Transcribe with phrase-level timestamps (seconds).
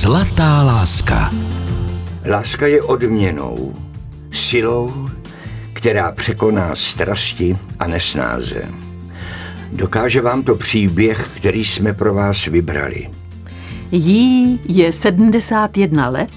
[0.00, 1.30] Zlatá láska.
[2.30, 3.74] Láska je odměnou,
[4.32, 5.08] silou,
[5.72, 8.64] která překoná strasti a nesnáze.
[9.72, 13.10] Dokáže vám to příběh, který jsme pro vás vybrali.
[13.90, 16.32] Jí je 71 let,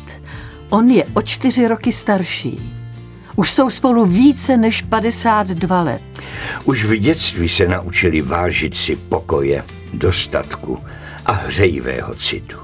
[0.70, 2.59] on je o čtyři roky starší.
[3.36, 6.02] Už jsou spolu více než 52 let.
[6.64, 10.80] Už v dětství se naučili vážit si pokoje, dostatku
[11.25, 12.62] a hřejivého citu.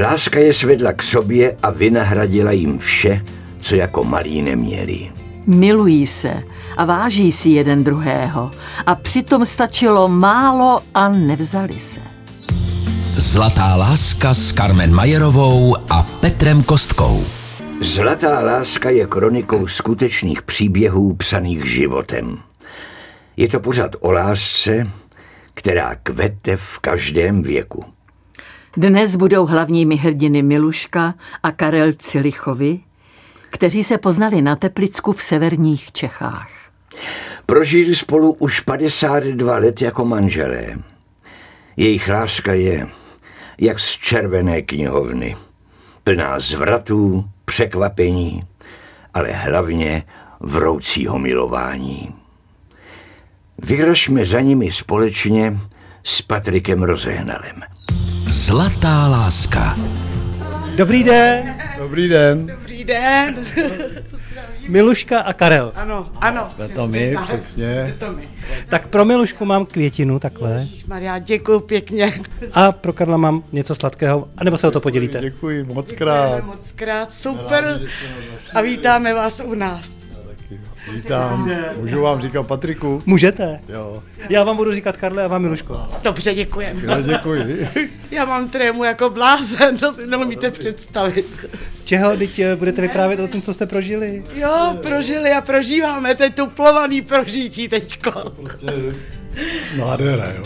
[0.00, 3.24] Láska je svedla k sobě a vynahradila jim vše,
[3.60, 5.10] co jako malí neměli.
[5.46, 6.42] Milují se
[6.76, 8.50] a váží si jeden druhého
[8.86, 12.00] a přitom stačilo málo a nevzali se.
[13.14, 17.24] Zlatá láska s Carmen Majerovou a Petrem Kostkou.
[17.80, 22.38] Zlatá láska je kronikou skutečných příběhů psaných životem.
[23.36, 24.88] Je to pořád o lásce,
[25.54, 27.84] která kvete v každém věku.
[28.76, 32.80] Dnes budou hlavními hrdiny Miluška a Karel Cilichovi,
[33.50, 36.50] kteří se poznali na Teplicku v severních Čechách.
[37.46, 40.66] Prožili spolu už 52 let jako manželé.
[41.76, 42.88] Jejich láska je
[43.58, 45.36] jak z červené knihovny,
[46.04, 48.44] plná zvratů, překvapení,
[49.14, 50.02] ale hlavně
[50.40, 52.14] vroucího milování.
[53.58, 55.58] Vyražme za nimi společně
[56.04, 57.62] s Patrikem Rozehnalem.
[58.52, 59.76] Zlatá láska.
[60.76, 61.54] Dobrý den.
[61.78, 62.46] Dobrý den.
[62.46, 63.46] Dobrý den.
[64.68, 65.72] Miluška a Karel.
[65.74, 66.46] Ano, ano.
[66.46, 67.24] Jsme to my, tak.
[67.24, 67.94] přesně.
[67.98, 68.28] To my.
[68.68, 72.12] Tak pro Milušku mám květinu takhle Maria, děkuji pěkně.
[72.52, 75.20] a pro Karla mám něco sladkého, anebo se o to podělíte.
[75.20, 76.44] Děkuji moc Děkujeme krát.
[76.44, 77.80] moc krát, super.
[78.54, 80.01] A vítáme vás u nás.
[80.90, 81.50] Vítám.
[81.76, 83.02] Můžu vám říkat Patriku?
[83.06, 83.60] Můžete.
[83.68, 84.02] Jo.
[84.28, 85.80] Já vám budu říkat Karle a vám Miluško.
[86.02, 86.80] Dobře, děkujeme.
[86.84, 87.68] Já děkuji.
[88.10, 91.46] Já mám trému jako blázen, to si neumíte představit.
[91.72, 94.24] Z čeho teď eh, budete vyprávět o tom, co jste prožili?
[94.34, 98.12] Jo, prožili a prožíváme teď tu plovaný prožití teďko.
[99.78, 100.44] Nádhera, jo.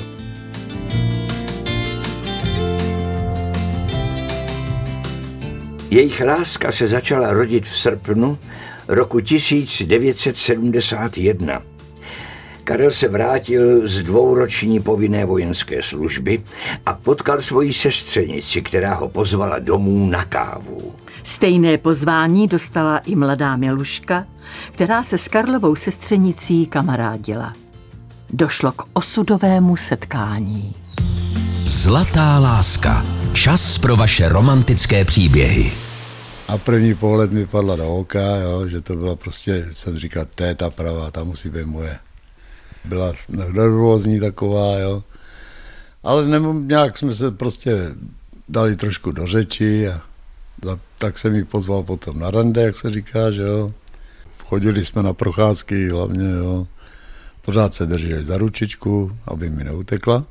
[5.91, 8.39] Jejich láska se začala rodit v srpnu
[8.89, 11.63] roku 1971.
[12.65, 16.43] Karel se vrátil z dvouroční povinné vojenské služby
[16.87, 20.95] a potkal svoji sestřenici, která ho pozvala domů na kávu.
[21.23, 24.27] Stejné pozvání dostala i mladá Miluška,
[24.73, 27.53] která se s Karlovou sestřenicí kamarádila.
[28.31, 30.75] Došlo k osudovému setkání.
[31.65, 33.05] Zlatá láska.
[33.33, 35.86] Čas pro vaše romantické příběhy.
[36.49, 40.45] A první pohled mi padla do oka, jo, že to byla prostě, jsem říkal, to
[40.45, 41.99] je ta pravá, ta musí být moje.
[42.85, 45.05] Byla nervózní taková, jo.
[46.03, 47.95] Ale nebo nějak jsme se prostě
[48.49, 50.01] dali trošku do řeči a
[50.99, 53.73] tak jsem ji pozval potom na rande, jak se říká, že jo.
[54.45, 56.67] Chodili jsme na procházky hlavně, jo.
[57.43, 60.25] Pořád se drželi za ručičku, aby mi neutekla.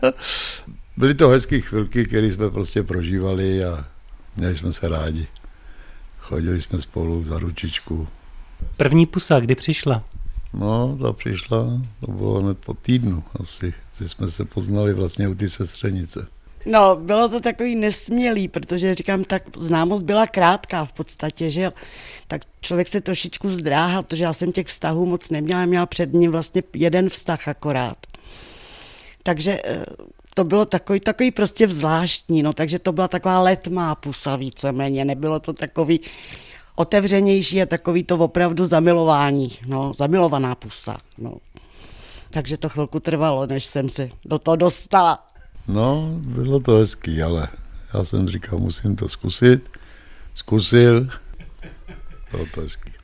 [0.96, 3.84] Byly to hezké chvilky, které jsme prostě prožívali a
[4.40, 5.26] měli jsme se rádi.
[6.18, 8.08] Chodili jsme spolu za ručičku.
[8.76, 10.04] První pusa, kdy přišla?
[10.52, 15.34] No, ta přišla, to bylo hned po týdnu asi, co jsme se poznali vlastně u
[15.34, 16.26] ty sestřenice.
[16.66, 21.72] No, bylo to takový nesmělý, protože říkám, tak známost byla krátká v podstatě, že jo.
[22.28, 26.30] Tak člověk se trošičku zdráhal, protože já jsem těch vztahů moc neměla, měla před ním
[26.30, 27.98] vlastně jeden vztah akorát.
[29.22, 29.84] Takže eh,
[30.34, 35.40] to bylo takový, takový prostě zvláštní, no, takže to byla taková letmá pusa víceméně, nebylo
[35.40, 36.00] to takový
[36.76, 41.34] otevřenější a takový to opravdu zamilování, no, zamilovaná pusa, no.
[42.30, 45.26] Takže to chvilku trvalo, než jsem se do toho dostala.
[45.68, 47.48] No, bylo to hezký, ale
[47.94, 49.78] já jsem říkal, musím to zkusit.
[50.34, 51.08] Zkusil,
[52.30, 52.99] bylo to hezký.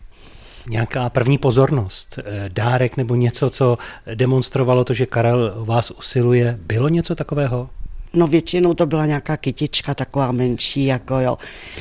[0.68, 3.78] Nějaká první pozornost, eh, dárek nebo něco, co
[4.14, 6.58] demonstrovalo to, že Karel o vás usiluje.
[6.66, 7.70] Bylo něco takového?
[8.12, 11.38] No většinou to byla nějaká kytička taková menší, jako jo.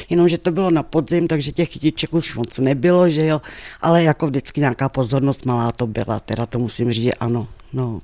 [0.10, 3.42] Jenomže to bylo na podzim, takže těch kytiček už moc nebylo, že jo.
[3.82, 7.48] Ale jako vždycky nějaká pozornost malá to byla, teda to musím říct, že ano.
[7.74, 8.02] No.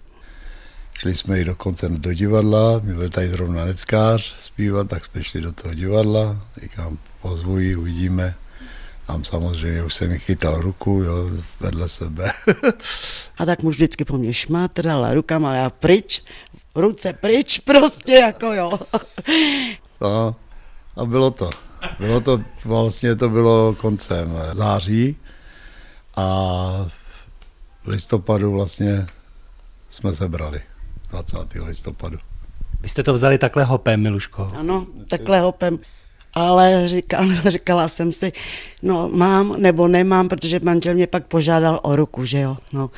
[0.94, 5.42] Šli jsme i dokonce do divadla, my byl tady zrovna neckář zpívat, tak jsme šli
[5.42, 8.36] do toho divadla, říkám, pozvu ji, uvidíme.
[9.12, 11.30] Tam samozřejmě už jsem mi chytal ruku, jo,
[11.60, 12.32] vedle sebe.
[13.38, 16.24] A tak muž vždycky po mně šmátral rukama a já pryč,
[16.76, 18.80] ruce pryč prostě, jako jo.
[20.02, 20.36] No,
[20.98, 21.50] a bylo to.
[22.00, 25.18] Bylo to, vlastně to bylo koncem září
[26.16, 26.26] a
[27.84, 29.06] v listopadu vlastně
[29.90, 30.62] jsme se brali,
[31.10, 31.38] 20.
[31.66, 32.18] listopadu.
[32.82, 34.52] Vy jste to vzali takhle hopem, Miluško.
[34.56, 35.80] Ano, takhle hopem.
[36.34, 38.32] Ale říkám, říkala jsem si,
[38.82, 42.58] no mám nebo nemám, protože manžel mě pak požádal o ruku, že jo.
[42.74, 42.90] No.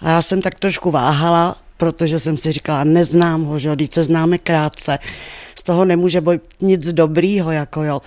[0.00, 4.02] A já jsem tak trošku váhala, protože jsem si říkala, neznám ho, že jo, se
[4.02, 4.98] známe krátce,
[5.56, 8.00] z toho nemůže být nic dobrýho, jako jo.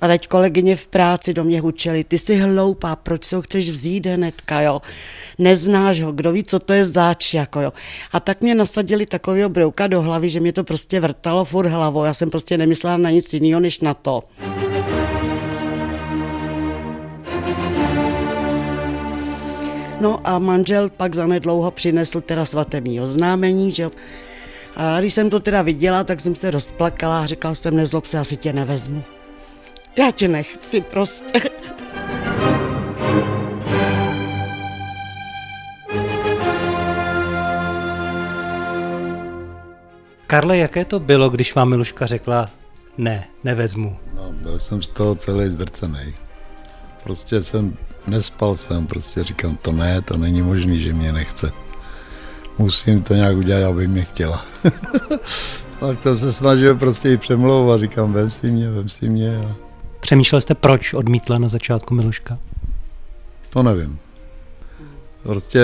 [0.00, 3.70] A teď kolegyně v práci do mě hučeli, ty jsi hloupá, proč si ho chceš
[3.70, 4.82] vzít hnedka, jo,
[5.38, 7.72] neznáš ho, kdo ví, co to je záč, jako jo.
[8.12, 12.04] A tak mě nasadili takového brouka do hlavy, že mě to prostě vrtalo furt hlavou,
[12.04, 14.22] já jsem prostě nemyslela na nic jiného, než na to.
[20.00, 23.90] No a manžel pak zanedlouho přinesl teda svatební oznámení, že
[24.76, 28.18] a když jsem to teda viděla, tak jsem se rozplakala a říkala jsem, nezlob se,
[28.18, 29.02] asi tě nevezmu.
[29.98, 31.40] Já tě nechci prostě.
[40.26, 42.48] Karle, jaké to bylo, když vám Miluška řekla,
[42.98, 43.96] ne, nevezmu?
[44.14, 46.14] No, byl jsem z toho celý zdrcený.
[47.02, 47.76] Prostě jsem
[48.06, 51.52] nespal jsem, prostě říkám, to ne, to není možný, že mě nechce.
[52.58, 54.44] Musím to nějak udělat, aby mě chtěla.
[55.80, 59.38] tak jsem se snažil prostě i přemlouvat, říkám, vem si mě, vem si mě.
[59.38, 59.54] A...
[60.00, 62.38] Přemýšlel jste, proč odmítla na začátku Miluška?
[63.50, 63.98] To nevím.
[65.22, 65.60] Prostě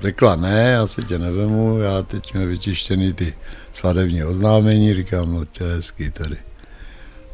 [0.00, 3.34] řekla ne, já si tě nevemu, já teď mě vytištěný ty
[3.72, 6.36] svadební oznámení, říkám, no to je hezký tady.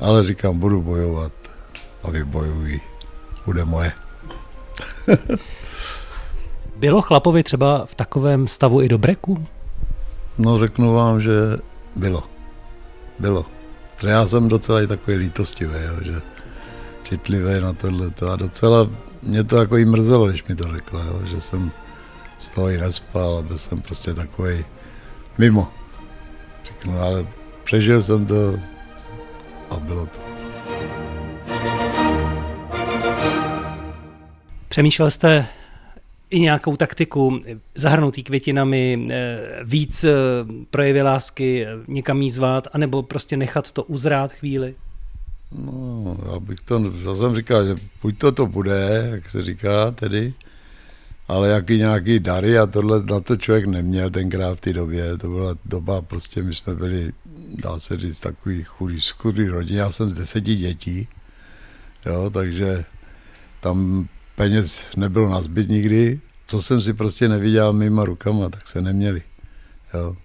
[0.01, 1.33] Ale říkám, budu bojovat
[2.03, 2.81] a vybojuji
[3.49, 3.93] bude moje.
[6.77, 9.47] Bylo chlapovi třeba v takovém stavu i do breku?
[10.39, 11.33] No řeknu vám, že
[11.97, 12.23] bylo.
[13.19, 13.47] Bylo.
[14.07, 16.21] Já jsem docela i takový lítostivý, jo, že
[17.03, 18.13] citlivý na tohle.
[18.33, 18.91] A docela
[19.23, 21.73] mě to jako i mrzelo, když mi to řekla, jo, že jsem
[22.39, 24.65] z toho i nespal a byl jsem prostě takový
[25.39, 25.73] mimo.
[26.65, 27.27] Řeknu, ale
[27.65, 28.59] přežil jsem to
[29.71, 30.38] a bylo to.
[34.69, 35.47] Přemýšlel jste
[36.31, 37.41] i nějakou taktiku,
[37.75, 40.13] zahrnutý květinami, eh, víc eh,
[40.71, 44.75] projevy lásky, eh, někam jí zvát, anebo prostě nechat to uzrát chvíli?
[45.53, 50.35] No, já bych to, jsem říkal, že buď to to bude, jak se říká tedy,
[51.29, 55.19] ale jaký nějaký dary a tohle na to člověk neměl tenkrát v té době.
[55.19, 57.13] To byla doba, prostě my jsme byli,
[57.55, 59.77] dá se říct, takový chudý, chudý rodin.
[59.77, 61.09] Já jsem z deseti dětí,
[62.07, 62.85] jo, takže
[63.61, 64.09] tam
[64.39, 69.23] peněz nebylo na zbyt nikdy, co jsem si prostě neviděl mýma rukama, tak se neměli.
[69.95, 70.17] Jo.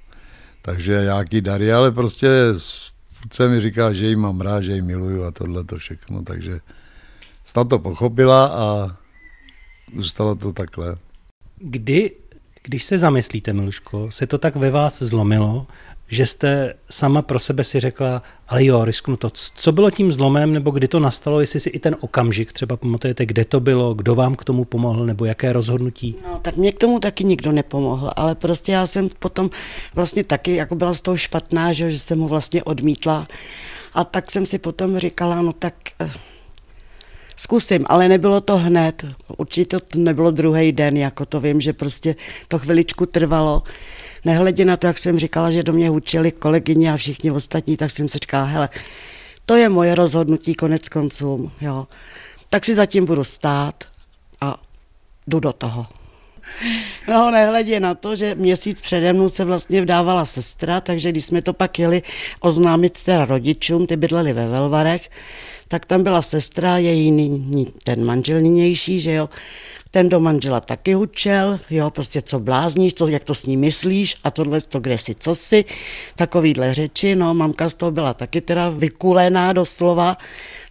[0.61, 2.29] Takže nějaký dary, ale prostě
[3.31, 6.59] se mi říká, že jí mám rád, že jí miluju a tohle to všechno, takže
[7.43, 8.97] snad to pochopila a
[9.97, 10.95] zůstalo to takhle.
[11.57, 12.11] Kdy,
[12.63, 15.67] když se zamyslíte, Miluško, se to tak ve vás zlomilo,
[16.13, 19.29] že jste sama pro sebe si řekla, ale jo, risknu to.
[19.55, 23.25] Co bylo tím zlomem, nebo kdy to nastalo, jestli si i ten okamžik třeba pamatujete,
[23.25, 26.15] kde to bylo, kdo vám k tomu pomohl, nebo jaké rozhodnutí?
[26.23, 29.49] No, tak mě k tomu taky nikdo nepomohl, ale prostě já jsem potom
[29.95, 33.27] vlastně taky jako byla z toho špatná, že, že jsem ho vlastně odmítla.
[33.93, 36.11] A tak jsem si potom říkala, no tak eh,
[37.35, 39.05] zkusím, ale nebylo to hned.
[39.37, 42.15] Určitě to nebylo druhý den, jako to vím, že prostě
[42.47, 43.63] to chviličku trvalo
[44.25, 47.91] nehledě na to, jak jsem říkala, že do mě učili kolegyně a všichni ostatní, tak
[47.91, 48.69] jsem si říkala, hele,
[49.45, 51.87] to je moje rozhodnutí konec konců, jo.
[52.49, 53.83] Tak si zatím budu stát
[54.41, 54.59] a
[55.27, 55.85] jdu do toho.
[57.07, 61.41] No, nehledě na to, že měsíc přede mnou se vlastně vdávala sestra, takže když jsme
[61.41, 62.01] to pak jeli
[62.39, 65.09] oznámit teda rodičům, ty bydleli ve Velvarech,
[65.67, 67.41] tak tam byla sestra, její
[67.83, 69.29] ten manžel nynější, že jo,
[69.93, 74.15] ten do manžela taky hučel, jo, prostě co blázníš, co, jak to s ním myslíš
[74.23, 75.65] a tohle to kde si, co si,
[76.15, 80.17] takovýhle řeči, no, mamka z toho byla taky teda vykulená doslova,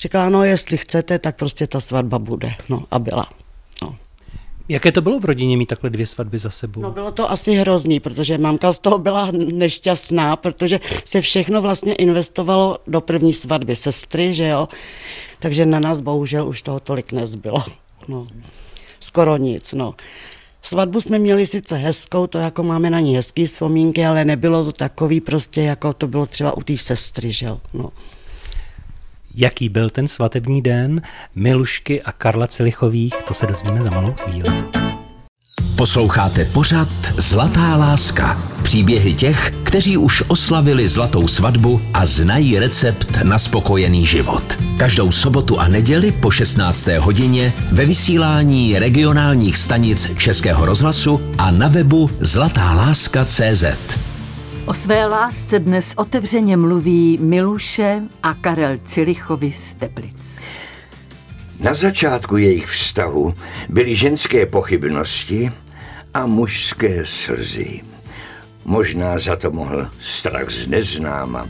[0.00, 3.28] říkala, no, jestli chcete, tak prostě ta svatba bude, no, a byla.
[3.82, 3.96] No.
[4.68, 6.80] Jaké to bylo v rodině mít takhle dvě svatby za sebou?
[6.80, 11.94] No bylo to asi hrozný, protože mamka z toho byla nešťastná, protože se všechno vlastně
[11.94, 14.68] investovalo do první svatby sestry, že jo,
[15.38, 17.64] takže na nás bohužel už toho tolik nezbylo.
[18.08, 18.26] No
[19.02, 19.72] skoro nic.
[19.72, 19.94] No.
[20.62, 24.72] Svatbu jsme měli sice hezkou, to jako máme na ní hezký vzpomínky, ale nebylo to
[24.72, 27.46] takový prostě, jako to bylo třeba u té sestry, že.
[27.74, 27.90] No.
[29.34, 31.02] Jaký byl ten svatební den
[31.34, 34.81] Milušky a Karla Celichových, to se dozvíme za malou chvíli.
[35.76, 38.42] Posloucháte pořad Zlatá láska.
[38.62, 44.58] Příběhy těch, kteří už oslavili zlatou svatbu a znají recept na spokojený život.
[44.76, 46.86] Každou sobotu a neděli po 16.
[46.86, 53.64] hodině ve vysílání regionálních stanic Českého rozhlasu a na webu zlatáláska.cz.
[54.66, 60.36] O své lásce dnes otevřeně mluví Miluše a Karel Cilichovi z Teplic.
[61.60, 63.34] Na začátku jejich vztahu
[63.68, 65.52] byly ženské pochybnosti
[66.14, 67.80] a mužské slzy.
[68.64, 71.48] Možná za to mohl strach z neznáma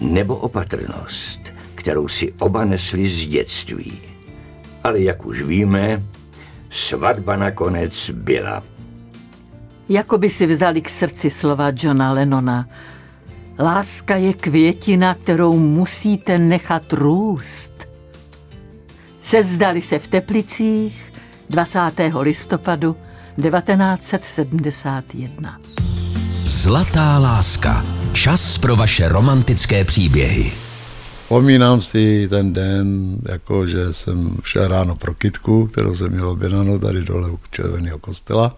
[0.00, 1.40] nebo opatrnost,
[1.74, 4.00] kterou si oba nesli z dětství.
[4.84, 6.02] Ale jak už víme,
[6.70, 8.62] svatba nakonec byla.
[9.88, 12.68] Jako by si vzali k srdci slova Johna Lennona.
[13.58, 17.88] Láska je květina, kterou musíte nechat růst.
[19.20, 21.12] Sezdali se v Teplicích
[21.50, 21.78] 20.
[22.20, 22.96] listopadu
[23.42, 25.58] 1971.
[26.44, 27.84] Zlatá láska.
[28.12, 30.52] Čas pro vaše romantické příběhy.
[31.22, 36.78] Vzpomínám si ten den, jako že jsem šel ráno pro kitku, kterou jsem měl objednanou
[36.78, 38.56] tady dole u Červeného kostela.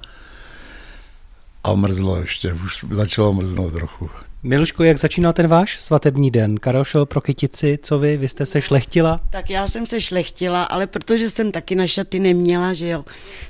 [1.65, 4.11] A mrzlo ještě, už začalo mrznout trochu.
[4.45, 6.59] Miluško, jak začínal ten váš svatební den?
[6.59, 8.17] Karel šel pro kytici, co vy?
[8.17, 9.21] Vy jste se šlechtila?
[9.31, 13.05] Tak já jsem se šlechtila, ale protože jsem taky na šaty neměla, že jo,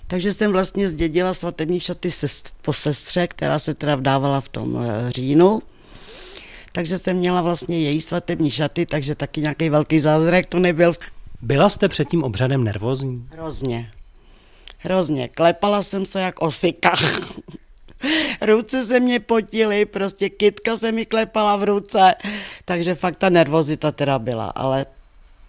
[0.07, 2.09] takže jsem vlastně zdědila svatební šaty
[2.63, 5.63] po sestře, která se teda vdávala v tom eh, říjnu.
[6.73, 10.95] Takže jsem měla vlastně její svatební šaty, takže taky nějaký velký zázrak to nebyl.
[11.43, 13.29] Byla jste před tím obřadem nervózní?
[13.31, 13.91] Hrozně.
[14.79, 15.29] Hrozně.
[15.29, 16.95] Klepala jsem se jak osika.
[18.41, 22.15] ruce se mě potily, prostě kytka se mi klepala v ruce,
[22.65, 24.87] takže fakt ta nervozita teda byla, ale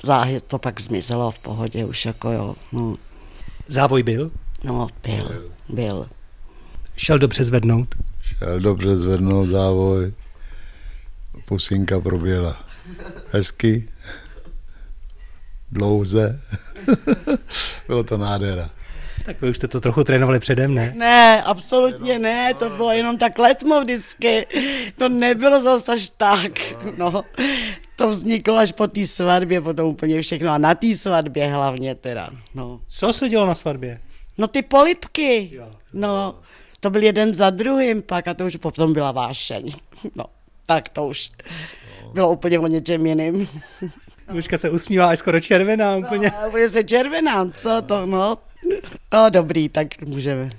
[0.03, 2.55] záhy to pak zmizelo v pohodě už jako jo.
[2.71, 2.95] No.
[3.67, 4.31] Závoj byl?
[4.63, 6.07] No, byl, byl.
[6.95, 7.95] Šel dobře zvednout?
[8.21, 10.13] Šel dobře zvednout závoj.
[11.45, 12.63] Pusinka proběhla
[13.31, 13.89] hezky,
[15.71, 16.41] dlouze.
[17.87, 18.69] Bylo to nádhera.
[19.25, 20.93] Tak vy už jste to trochu trénovali předem, ne?
[20.95, 24.47] Ne, absolutně ne, to bylo jenom tak letmo vždycky.
[24.97, 26.51] To nebylo zase až tak,
[26.97, 27.23] no.
[27.95, 30.51] To vzniklo až po té svatbě, potom úplně všechno.
[30.51, 32.81] A na té svatbě hlavně teda, no.
[32.87, 33.99] Co se dělo na svatbě?
[34.37, 35.59] No ty polipky,
[35.93, 36.35] no.
[36.79, 39.71] To byl jeden za druhým pak a to už potom byla vášeň.
[40.15, 40.25] No,
[40.65, 41.31] tak to už
[42.13, 43.47] bylo úplně o něčem jiným.
[44.31, 46.31] Mužka se usmívá až skoro červená úplně.
[46.41, 48.37] No, úplně se červená, co to, no.
[49.13, 50.49] No dobrý, tak můžeme.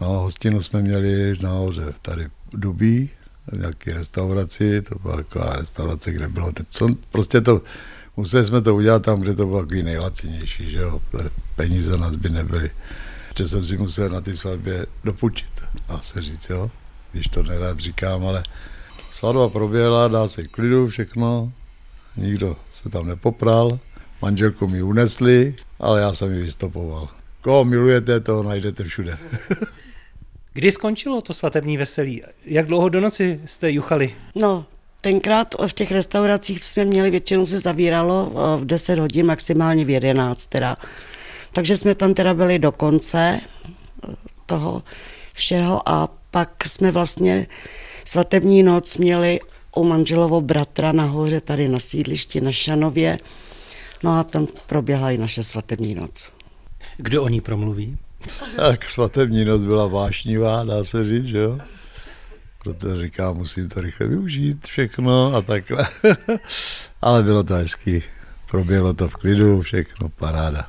[0.00, 3.10] No, hostinu jsme měli nahoře tady Dubí,
[3.52, 7.62] v nějaké restauraci, to byla taková restaurace, kde bylo teď, co, prostě to,
[8.16, 11.00] museli jsme to udělat tam, kde to bylo takový nejlacinější, že jo,
[11.56, 12.70] peníze nás by nebyly.
[13.38, 16.70] Že jsem si musel na ty svatbě dopučit, dá se říct, jo,
[17.12, 18.42] když to nerad říkám, ale
[19.10, 21.52] svatba proběhla, dá se klidu všechno,
[22.16, 23.78] nikdo se tam nepopral,
[24.22, 27.08] manželku mi unesli, ale já jsem ji vystopoval.
[27.40, 29.18] Koho milujete, toho najdete všude.
[30.52, 32.22] Kdy skončilo to svatební veselí?
[32.44, 34.14] Jak dlouho do noci jste juchali?
[34.34, 34.66] No,
[35.00, 39.90] tenkrát v těch restauracích jsme měli, většinou se zavíralo eh, v 10 hodin, maximálně v
[39.90, 40.76] 11 teda.
[41.52, 44.14] Takže jsme tam teda byli do konce eh,
[44.46, 44.82] toho
[45.34, 47.46] všeho a pak jsme vlastně
[48.04, 49.40] svatební noc měli
[49.76, 53.18] u manželovo bratra nahoře tady na sídlišti na Šanově
[54.02, 56.32] No a tam proběhla i naše svatební noc.
[56.96, 57.98] Kdo o ní promluví?
[58.56, 61.58] Tak svatební noc byla vášnivá, dá se říct, že jo?
[62.62, 65.88] Proto říkám, musím to rychle využít všechno a takhle.
[67.02, 68.02] Ale bylo to hezký.
[68.50, 70.68] Proběhlo to v klidu, všechno, paráda.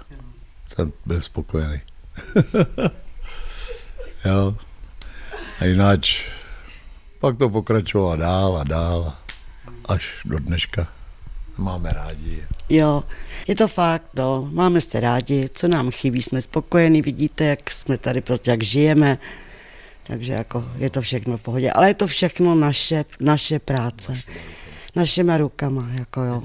[0.67, 1.81] Jsem byl spokojený.
[4.25, 4.57] jo.
[5.60, 6.00] A jinak
[7.19, 9.13] pak to pokračovalo dál a dál,
[9.86, 10.97] až do dneška
[11.58, 12.44] máme rádi.
[12.70, 13.04] Jo,
[13.48, 17.98] je to fakt, no, máme se rádi, co nám chybí, jsme spokojení, vidíte, jak jsme
[17.98, 19.18] tady prostě, jak žijeme,
[20.04, 24.18] takže jako je to všechno v pohodě, ale je to všechno naše, naše práce,
[24.96, 26.42] našima rukama, jako jo.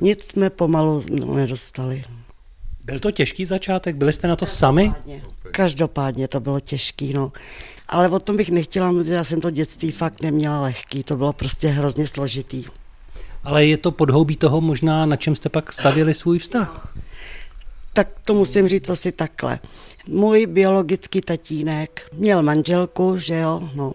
[0.00, 2.04] Nic jsme pomalu no, nedostali.
[2.84, 3.96] Byl to těžký začátek?
[3.96, 4.92] Byli jste na to sami?
[5.50, 7.32] Každopádně to bylo těžký, no.
[7.88, 11.32] Ale o tom bych nechtěla mluvit, já jsem to dětství fakt neměla lehký, to bylo
[11.32, 12.64] prostě hrozně složitý
[13.44, 16.94] ale je to podhoubí toho možná, na čem jste pak stavili svůj vztah.
[17.92, 19.58] Tak to musím říct asi takhle.
[20.06, 23.92] Můj biologický tatínek měl manželku, že jo, no.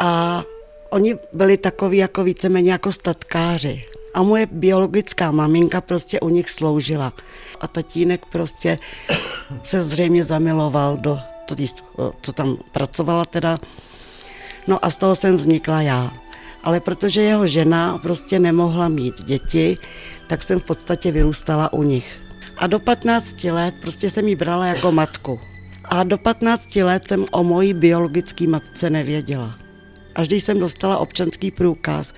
[0.00, 0.42] A
[0.90, 3.84] oni byli takový jako víceméně jako statkáři.
[4.14, 7.12] A moje biologická maminka prostě u nich sloužila.
[7.60, 8.76] A tatínek prostě
[9.62, 11.54] se zřejmě zamiloval do to,
[12.20, 13.58] co tam pracovala teda.
[14.66, 16.12] No a z toho jsem vznikla já
[16.64, 19.78] ale protože jeho žena prostě nemohla mít děti,
[20.26, 22.20] tak jsem v podstatě vyrůstala u nich.
[22.56, 25.40] A do 15 let prostě jsem ji brala jako matku.
[25.84, 29.54] A do 15 let jsem o mojí biologické matce nevěděla.
[30.14, 32.14] Až když jsem dostala občanský průkaz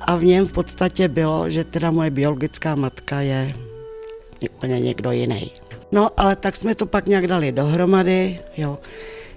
[0.00, 3.52] a v něm v podstatě bylo, že teda moje biologická matka je
[4.50, 5.50] úplně někdo jiný.
[5.92, 8.78] No, ale tak jsme to pak nějak dali dohromady, jo.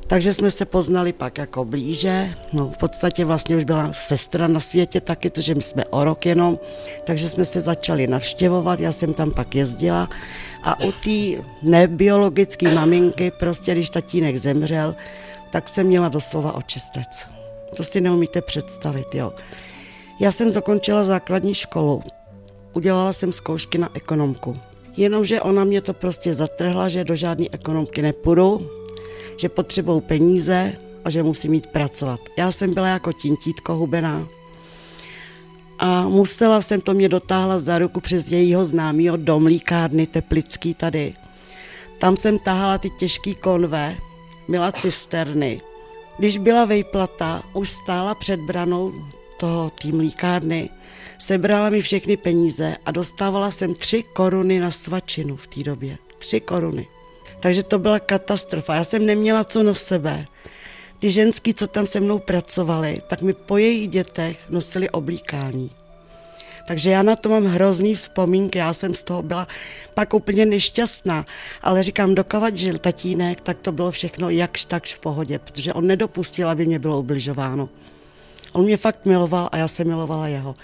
[0.07, 4.59] Takže jsme se poznali pak jako blíže, no v podstatě vlastně už byla sestra na
[4.59, 6.59] světě taky, protože my jsme o rok jenom,
[7.03, 10.09] takže jsme se začali navštěvovat, já jsem tam pak jezdila
[10.63, 14.95] a u té nebiologické maminky, prostě když tatínek zemřel,
[15.51, 17.27] tak jsem měla doslova očistec.
[17.75, 19.33] To si neumíte představit, jo.
[20.19, 22.03] Já jsem zakončila základní školu,
[22.73, 24.53] udělala jsem zkoušky na ekonomku.
[24.97, 28.69] Jenomže ona mě to prostě zatrhla, že do žádné ekonomky nepůjdu,
[29.37, 30.73] že potřebují peníze
[31.05, 32.19] a že musí mít pracovat.
[32.37, 34.27] Já jsem byla jako tintítko hubená
[35.79, 41.13] a musela jsem to mě dotáhla za ruku přes jejího známého do mlíkárny Teplický tady.
[41.99, 43.97] Tam jsem tahala ty těžký konve,
[44.47, 45.59] měla cisterny.
[46.17, 48.93] Když byla vejplata, už stála před branou
[49.39, 50.69] toho té mlíkárny,
[51.17, 55.97] sebrala mi všechny peníze a dostávala jsem tři koruny na svačinu v té době.
[56.17, 56.87] Tři koruny.
[57.45, 58.75] Takže to byla katastrofa.
[58.75, 60.25] Já jsem neměla co na sebe.
[60.99, 65.71] Ty ženský, co tam se mnou pracovali, tak mi po jejich dětech nosili oblíkání.
[66.67, 69.47] Takže já na to mám hrozný vzpomínky, já jsem z toho byla
[69.93, 71.25] pak úplně nešťastná,
[71.61, 75.87] ale říkám, dokovat žil tatínek, tak to bylo všechno jakž takž v pohodě, protože on
[75.87, 77.69] nedopustil, aby mě bylo ubližováno.
[78.53, 80.55] On mě fakt miloval a já jsem milovala jeho.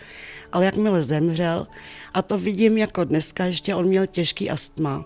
[0.52, 1.68] Ale jakmile zemřel,
[2.14, 5.06] a to vidím jako dneska, ještě on měl těžký astma,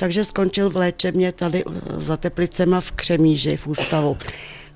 [0.00, 4.16] takže skončil v léčebně tady eh, za Teplicema v Křemíži v ústavu.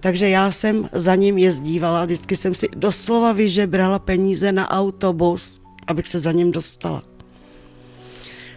[0.00, 6.08] Takže já jsem za ním jezdívala, vždycky jsem si doslova vyžebrala peníze na autobus, abych
[6.08, 7.02] se za ním dostala.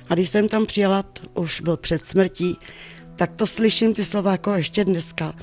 [0.09, 2.57] A když jsem tam přijela, už byl před smrtí,
[3.15, 5.33] tak to slyším ty slova jako ještě dneska.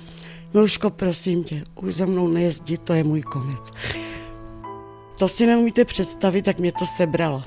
[0.54, 3.71] Miluško, prosím tě, už za mnou nejezdí, to je můj konec.
[5.19, 7.43] To si neumíte představit, jak mě to sebralo.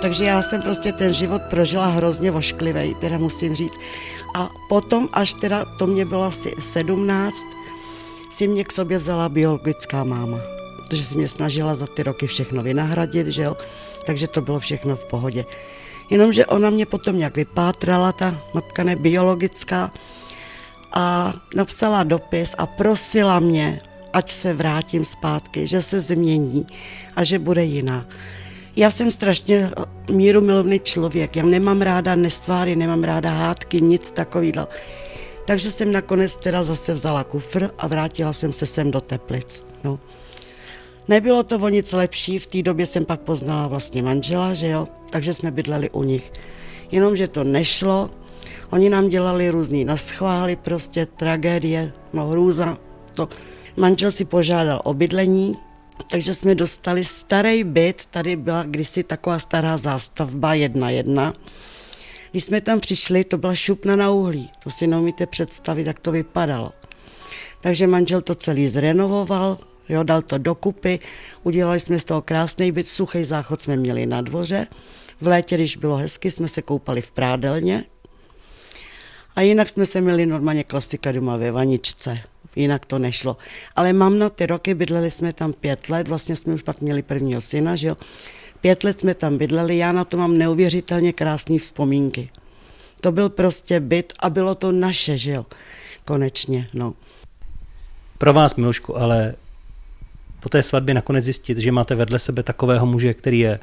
[0.00, 3.78] Takže já jsem prostě ten život prožila hrozně vošklivý, teda musím říct.
[4.34, 7.46] A potom, až teda to mě bylo asi 17,
[8.30, 10.38] si mě k sobě vzala biologická máma,
[10.76, 13.56] protože si mě snažila za ty roky všechno vynahradit, že jo,
[14.06, 15.44] takže to bylo všechno v pohodě.
[16.10, 19.90] Jenomže ona mě potom nějak vypátrala, ta matka nebiologická,
[20.92, 23.80] a napsala dopis a prosila mě,
[24.12, 26.66] ať se vrátím zpátky, že se změní
[27.16, 28.06] a že bude jiná.
[28.78, 31.36] Já jsem strašně eh, míru milovný člověk.
[31.36, 34.68] Já nemám ráda nestváry, nemám ráda hádky, nic takového.
[35.46, 39.64] Takže jsem nakonec teda zase vzala kufr a vrátila jsem se sem do Teplic.
[39.84, 39.98] No.
[41.08, 44.88] Nebylo to o nic lepší, v té době jsem pak poznala vlastně manžela, že jo,
[45.10, 46.32] takže jsme bydleli u nich.
[46.90, 48.10] Jenomže to nešlo,
[48.70, 52.78] oni nám dělali různý naschvály, prostě tragédie, no hrůza.
[53.14, 53.28] To.
[53.76, 55.54] Manžel si požádal o bydlení,
[56.10, 61.34] takže jsme dostali starý byt, tady byla kdysi taková stará zástavba jedna jedna.
[62.30, 64.50] Když jsme tam přišli, to byla šupna na uhlí.
[64.64, 66.72] To si neumíte představit, jak to vypadalo.
[67.60, 69.58] Takže manžel to celý zrenovoval,
[69.88, 70.98] jo, dal to dokupy,
[71.42, 74.66] udělali jsme z toho krásný byt, suchý záchod jsme měli na dvoře.
[75.20, 77.84] V létě, když bylo hezky, jsme se koupali v prádelně.
[79.36, 82.20] A jinak jsme se měli normálně klasika doma ve vaničce
[82.56, 83.36] jinak to nešlo.
[83.76, 87.02] Ale mám na ty roky, bydleli jsme tam pět let, vlastně jsme už pak měli
[87.02, 87.96] prvního syna, že jo.
[88.60, 92.28] Pět let jsme tam bydleli, já na to mám neuvěřitelně krásné vzpomínky.
[93.00, 95.46] To byl prostě byt a bylo to naše, že jo,
[96.04, 96.94] konečně, no.
[98.18, 99.34] Pro vás, Milošku, ale
[100.40, 103.58] po té svatbě nakonec zjistit, že máte vedle sebe takového muže, který je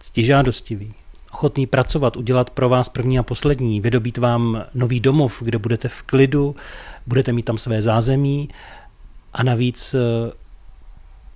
[0.00, 0.94] ctižádostivý,
[1.32, 6.02] ochotný pracovat, udělat pro vás první a poslední, vydobít vám nový domov, kde budete v
[6.02, 6.56] klidu,
[7.06, 8.48] budete mít tam své zázemí
[9.32, 10.32] a navíc eh,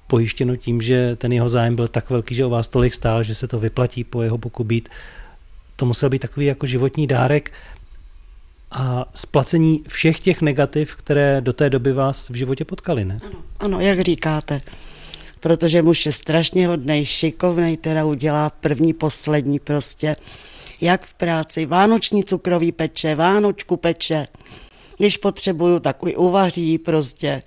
[0.07, 3.35] pojištěno tím, že ten jeho zájem byl tak velký, že o vás tolik stál, že
[3.35, 4.89] se to vyplatí po jeho boku být.
[5.77, 7.53] To musel být takový jako životní dárek
[8.71, 13.17] a splacení všech těch negativ, které do té doby vás v životě potkaly, ne?
[13.27, 14.59] Ano, ano jak říkáte
[15.47, 20.17] protože muž je strašně hodnej, šikovnej, teda udělá první, poslední prostě,
[20.81, 24.27] jak v práci, vánoční cukrový peče, vánočku peče,
[24.99, 27.43] když potřebuju, tak i uvaří prostě,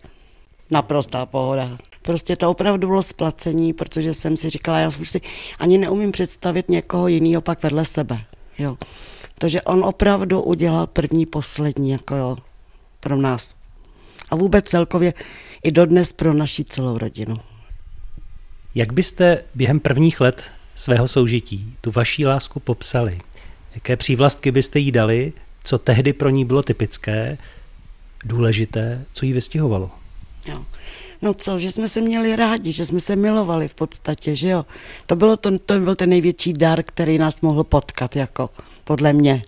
[0.71, 1.77] naprostá pohoda.
[2.01, 5.21] Prostě to opravdu bylo splacení, protože jsem si říkala, já už si
[5.59, 8.21] ani neumím představit někoho jiného pak vedle sebe.
[8.59, 8.77] Jo.
[9.35, 12.37] Protože on opravdu udělal první, poslední, jako jo,
[12.99, 13.55] pro nás.
[14.31, 15.13] A vůbec celkově
[15.63, 17.48] i dodnes pro naši celou rodinu.
[18.75, 23.19] Jak byste během prvních let svého soužití tu vaší lásku popsali?
[23.75, 27.37] Jaké přívlastky byste jí dali, co tehdy pro ní bylo typické,
[28.25, 29.91] důležité, co jí vystihovalo?
[30.47, 30.65] Jo.
[31.21, 34.65] No co, že jsme se měli rádi, že jsme se milovali v podstatě, že jo.
[35.05, 38.49] To, bylo to, to byl ten největší dar, který nás mohl potkat, jako
[38.83, 39.41] podle mě.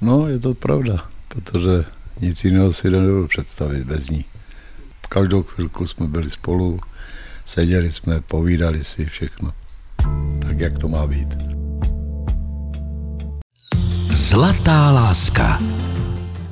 [0.00, 1.84] No, je to pravda, protože
[2.20, 4.24] nic jiného si nedovedu představit bez ní.
[5.08, 6.80] Každou chvilku jsme byli spolu,
[7.44, 9.50] seděli jsme, povídali si všechno.
[10.38, 11.28] Tak, jak to má být.
[14.12, 15.58] Zlatá láska.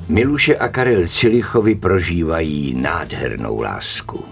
[0.09, 4.25] Miluše a Karel Cilichovi prožívají nádhernou lásku.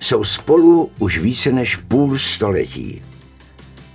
[0.00, 3.02] Jsou spolu už více než půl století.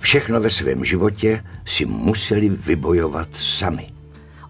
[0.00, 3.86] Všechno ve svém životě si museli vybojovat sami.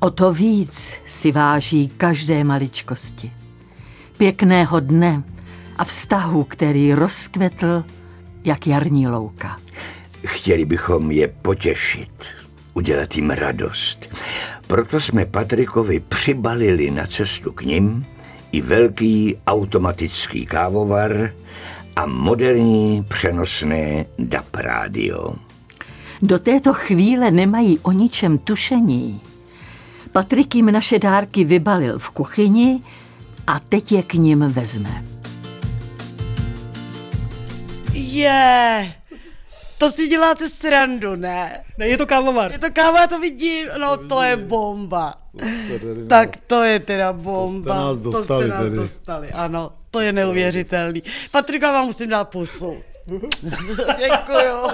[0.00, 3.32] O to víc si váží každé maličkosti.
[4.16, 5.22] Pěkného dne
[5.76, 7.84] a vztahu, který rozkvetl
[8.44, 9.56] jak jarní louka.
[10.26, 12.24] Chtěli bychom je potěšit,
[12.74, 14.16] udělat jim radost.
[14.66, 18.06] Proto jsme Patrikovi přibalili na cestu k nim
[18.52, 21.30] i velký automatický kávovar
[21.96, 25.34] a moderní přenosné DAP rádio.
[26.22, 29.20] Do této chvíle nemají o ničem tušení.
[30.12, 32.80] Patrik jim naše dárky vybalil v kuchyni
[33.46, 35.13] a teď je k ním vezme.
[37.94, 38.92] Je,
[39.78, 41.64] to si děláte srandu, ne?
[41.78, 42.52] Ne, je to kávovar.
[42.52, 45.14] Je to káva, já to vidím, no to je bomba.
[46.08, 47.74] Tak to je teda bomba.
[47.74, 48.76] nás dostali to jste nás tedy.
[48.76, 51.02] dostali, ano, to je neuvěřitelný.
[51.30, 52.76] Patrika vám musím dát pusu.
[53.98, 54.68] děkuju,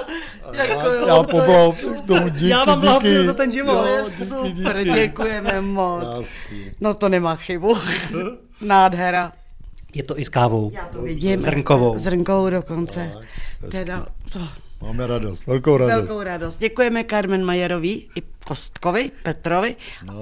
[0.53, 1.07] děkuju.
[1.07, 2.01] Já to je poblahop super.
[2.03, 2.85] k tomu díky, Já vám díky.
[2.85, 3.83] blahopřeju za ten život.
[3.83, 4.05] To je Jo,
[4.45, 4.95] díky, super, díky.
[4.95, 6.05] děkujeme moc.
[6.05, 6.73] Krásný.
[6.81, 7.77] No to nemá chybu.
[8.61, 9.33] Nádhera.
[9.95, 10.71] Je to i s kávou.
[10.75, 11.41] Já to vidím.
[11.41, 11.99] Zrnkovou.
[11.99, 13.13] Zrnkovou dokonce.
[13.71, 14.41] Teda to,
[14.83, 16.09] Máme radost, velkou radost.
[16.09, 16.61] velkou radost.
[16.61, 19.77] Děkujeme Carmen Majerovi i Kostkovi, Petrovi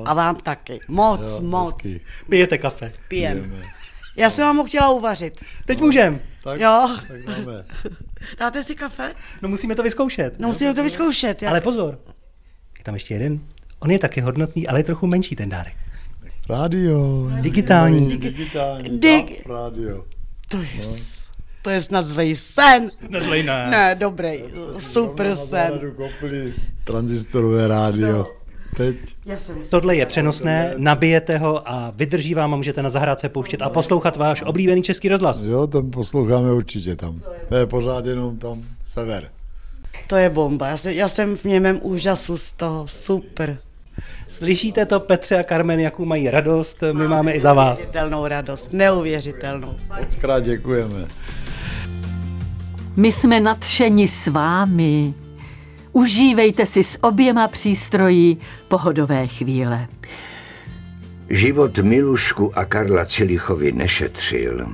[0.05, 0.81] a vám taky.
[0.89, 1.85] Moc, Jo, moc.
[1.85, 2.01] hezký.
[2.29, 2.93] Pijete kafe.
[3.09, 3.55] Pijem.
[4.17, 5.45] Já jsem vám ho chtěla uvařit.
[5.65, 6.21] Teď můžem.
[6.45, 6.89] Tak, Jo.
[7.09, 7.65] tak máme.
[8.39, 9.15] Dáte si kafe?
[9.43, 10.39] No musíme to vyzkoušet.
[10.41, 11.43] No musíme to vyzkoušet.
[11.43, 11.51] Já...
[11.51, 11.99] Ale pozor.
[12.79, 13.41] Je tam ještě jeden.
[13.79, 15.75] On je taky hodnotný, ale je trochu menší ten dárek.
[16.49, 17.29] Rádio.
[17.41, 18.17] Digitální.
[18.19, 18.91] Digitální.
[18.91, 20.05] Dig- DAB rádio.
[20.49, 20.69] To je,
[21.63, 22.91] to je snad zlej sen.
[23.09, 23.67] Nezlej ne.
[23.71, 24.43] Ne, dobrý,
[24.79, 25.81] super sen.
[26.85, 28.27] Tranzistorové rádio.
[28.77, 33.29] Teď Já jsem Tohle je přenosné, nabijete ho a vydrží vám a můžete na zahrádce
[33.29, 35.45] pouštět a poslouchat váš oblíbený český rozhlas.
[35.45, 37.21] Jo, tam posloucháme určitě tam.
[37.49, 39.31] To je pořád jenom tam sever.
[40.07, 40.69] To je bomba.
[40.69, 42.87] Já, se, já jsem v němém úžasu z toho.
[42.89, 43.59] Super.
[44.29, 47.79] Slyšíte to, Petře a Carmen, jakou mají radost, my máme i za vás.
[47.79, 48.73] Neuvěřitelnou radost.
[48.73, 49.75] Neuvěřitelnou.
[50.01, 51.07] Moc krát děkujeme.
[52.97, 55.15] My jsme nadšeni s vámi.
[55.93, 58.37] Užívejte si s oběma přístroji
[58.69, 59.87] pohodové chvíle.
[61.31, 64.67] Život Milušku a Karla Cilichovi nešetřil.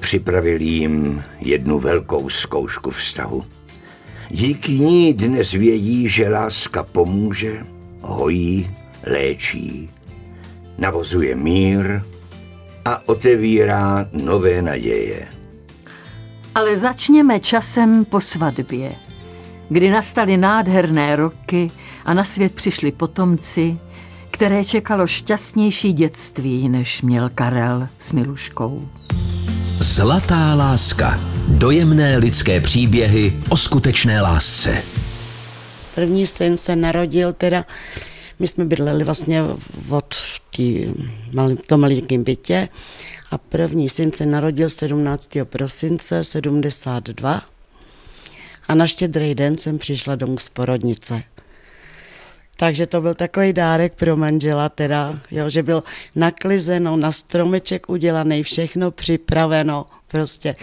[0.00, 3.44] Připravil jim jednu velkou zkoušku vztahu.
[4.30, 7.60] Díky ní dnes vědí, že láska pomůže,
[8.00, 8.70] hojí,
[9.06, 9.90] léčí,
[10.78, 12.02] navozuje mír
[12.84, 15.28] a otevírá nové naděje.
[16.54, 18.92] Ale začněme časem po svatbě,
[19.68, 21.70] kdy nastaly nádherné roky
[22.04, 23.76] a na svět přišli potomci,
[24.30, 28.88] které čekalo šťastnější dětství, než měl Karel s Miluškou.
[29.82, 31.20] Zlatá láska.
[31.48, 34.82] Dojemné lidské příběhy o skutečné lásce.
[35.94, 37.66] První syn se narodil teda,
[38.38, 39.42] my jsme bydleli vlastně
[39.90, 40.86] od v tý,
[41.32, 42.68] malý, tom malinkém bytě
[43.30, 45.28] a první syn se narodil 17.
[45.44, 47.42] prosince 72
[48.68, 51.22] a na štědrý den jsem přišla domů z porodnice.
[52.56, 55.82] Takže to byl takový dárek pro manžela, teda, jo, že byl
[56.14, 60.54] naklizeno, na stromeček udělaný, všechno připraveno, prostě.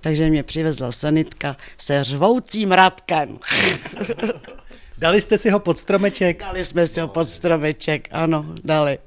[0.00, 3.38] Takže mě přivezla sanitka se řvoucím radkem.
[5.00, 6.40] Dali jste si ho pod stromeček?
[6.40, 8.98] Dali jsme si ho pod stromeček, ano, dali.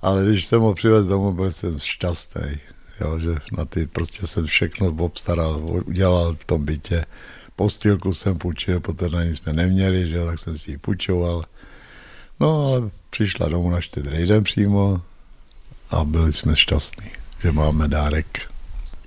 [0.00, 2.58] Ale když jsem ho přivez domů, byl jsem šťastný.
[3.00, 7.04] Jo, že na ty prostě jsem všechno obstaral, udělal v tom bytě.
[7.56, 11.44] Postýlku jsem půjčil, protože na ní jsme neměli, že tak jsem si ji půjčoval.
[12.40, 15.00] No, ale přišla domů na štědrý den přímo
[15.90, 17.10] a byli jsme šťastní,
[17.42, 18.40] že máme dárek.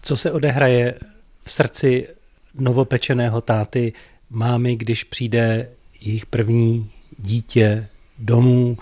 [0.01, 0.99] Co se odehraje
[1.43, 2.07] v srdci
[2.53, 3.93] novopečeného táty
[4.29, 5.67] mámy, když přijde
[6.01, 7.87] jejich první dítě
[8.19, 8.77] domů?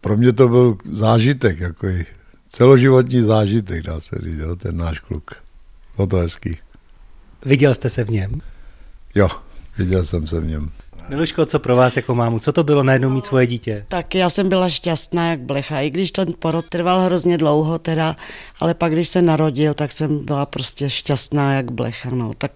[0.00, 1.86] Pro mě to byl zážitek, jako
[2.48, 5.30] celoživotní zážitek, dá se říct, jo, ten náš kluk.
[5.96, 6.56] Bylo to hezký.
[7.44, 8.32] Viděl jste se v něm?
[9.14, 9.28] Jo,
[9.78, 10.70] viděl jsem se v něm.
[11.08, 12.38] Miluško, co pro vás jako mámu?
[12.38, 13.84] Co to bylo najednou mít svoje dítě?
[13.88, 18.16] Tak já jsem byla šťastná jak blecha, i když ten porod trval hrozně dlouho teda,
[18.60, 22.32] ale pak když se narodil, tak jsem byla prostě šťastná jak blecha, no.
[22.38, 22.52] Tak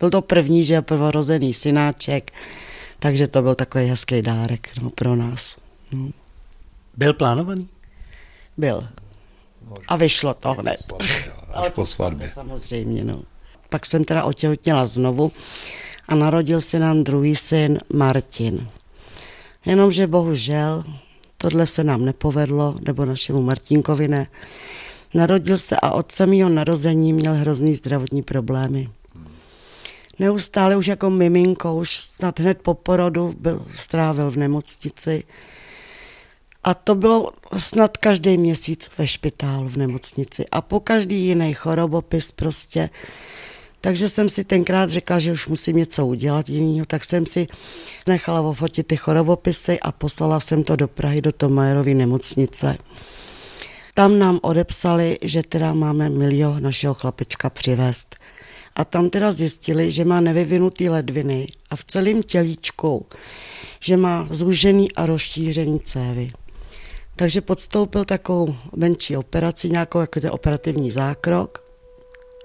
[0.00, 2.32] byl to první, že prvorozený synáček,
[3.00, 5.56] takže to byl takový hezký dárek no, pro nás.
[5.92, 6.10] No.
[6.96, 7.68] Byl plánovaný?
[8.56, 8.88] Byl.
[9.88, 10.80] A vyšlo to hned.
[11.52, 12.30] Až po svatbě.
[12.34, 13.22] Samozřejmě, no.
[13.68, 15.32] Pak jsem teda otěhotněla znovu
[16.08, 18.68] a narodil se nám druhý syn Martin.
[19.66, 20.84] Jenomže bohužel
[21.42, 24.26] tohle se nám nepovedlo, nebo našemu Martinkovi ne.
[25.14, 28.88] Narodil se a od samého narození měl hrozný zdravotní problémy.
[30.20, 35.24] Neustále už jako miminko, už snad hned po porodu byl, strávil v nemocnici.
[36.64, 40.44] A to bylo snad každý měsíc ve špitálu v nemocnici.
[40.52, 42.90] A po každý jiný chorobopis prostě
[43.80, 47.46] takže jsem si tenkrát řekla, že už musím něco udělat jiného, tak jsem si
[48.06, 52.78] nechala ofotit ty chorobopisy a poslala jsem to do Prahy, do Tomajerovy nemocnice.
[53.94, 58.16] Tam nám odepsali, že teda máme Milio našeho chlapečka přivést.
[58.76, 63.06] A tam teda zjistili, že má nevyvinutý ledviny a v celém tělíčku,
[63.80, 66.28] že má zúžený a rozšířený cévy.
[67.16, 71.70] Takže podstoupil takovou menší operaci, nějakou jako operativní zákrok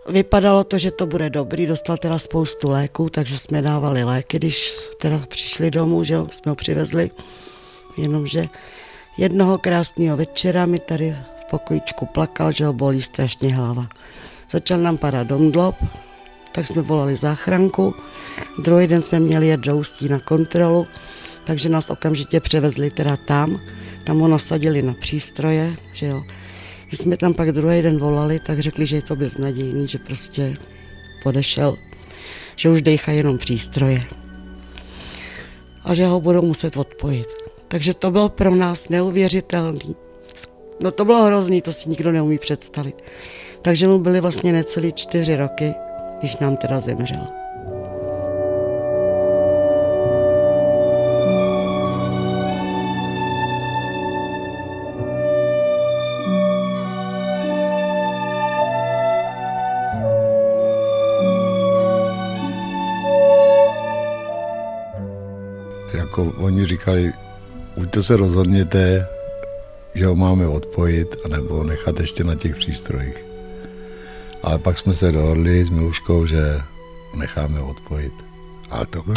[0.09, 4.73] Vypadalo to, že to bude dobrý, dostal teda spoustu léků, takže jsme dávali léky, když
[5.01, 7.09] teda přišli domů, že jsme ho přivezli.
[7.97, 8.45] Jenomže
[9.17, 13.87] jednoho krásného večera mi tady v pokojičku plakal, že ho bolí strašně hlava.
[14.51, 15.75] Začal nám padat domdlob,
[16.55, 17.95] tak jsme volali záchranku.
[18.63, 20.87] Druhý den jsme měli jet do Ústí na kontrolu,
[21.43, 23.59] takže nás okamžitě převezli teda tam.
[24.03, 26.23] Tam ho nasadili na přístroje, že jo.
[26.87, 30.57] Když jsme tam pak druhý den volali, tak řekli, že je to beznadějný, že prostě
[31.25, 31.77] odešel,
[32.55, 34.03] že už dejchá jenom přístroje
[35.83, 37.27] a že ho budou muset odpojit.
[37.67, 39.95] Takže to bylo pro nás neuvěřitelný.
[40.79, 43.03] No to bylo hrozný, to si nikdo neumí představit.
[43.61, 45.73] Takže mu byly vlastně necelý čtyři roky,
[46.19, 47.27] když nám teda zemřel.
[66.15, 67.11] jako oni říkali,
[67.75, 69.07] buď to se rozhodněte,
[69.95, 73.24] že ho máme odpojit, anebo nechat ještě na těch přístrojích.
[74.45, 76.61] Ale pak jsme se dohodli s Miluškou, že
[77.15, 78.13] necháme odpojit.
[78.71, 79.15] Ale to byl...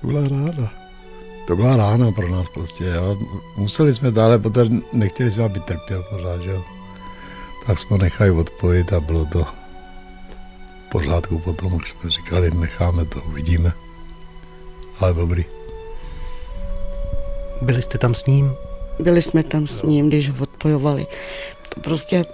[0.00, 0.72] To byla rána.
[1.46, 3.18] To byla rána pro nás prostě, jo.
[3.56, 6.64] Museli jsme dále, protože nechtěli jsme, aby trpěl pořád, jo.
[7.66, 9.46] Tak jsme nechali odpojit a bylo to
[10.92, 13.72] pořádku potom, už jsme říkali, necháme to, uvidíme.
[15.00, 15.44] Ale dobrý.
[17.62, 18.54] Byli jste tam s ním?
[18.98, 21.06] Byli jsme tam s ním, když ho odpojovali.
[21.68, 22.24] To prostě,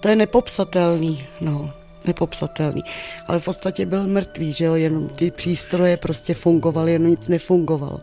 [0.00, 1.70] to je nepopsatelný, no,
[2.06, 2.82] nepopsatelný.
[3.26, 7.98] Ale v podstatě byl mrtvý, že jo, jenom ty přístroje prostě fungovaly, jenom nic nefungovalo.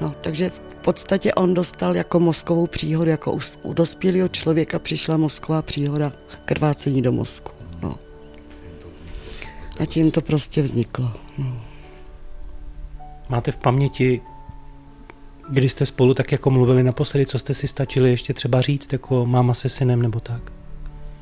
[0.00, 5.16] No, takže v podstatě on dostal jako mozkovou příhodu, jako u, u dospělého člověka přišla
[5.16, 6.12] mozková příhoda,
[6.44, 7.52] krvácení do mozku.
[7.82, 7.96] No.
[9.80, 11.12] A tím to prostě vzniklo.
[11.38, 11.60] No.
[13.28, 14.20] Máte v paměti,
[15.50, 19.26] kdy jste spolu tak jako mluvili naposledy, co jste si stačili ještě třeba říct, jako
[19.26, 20.52] máma se synem nebo tak?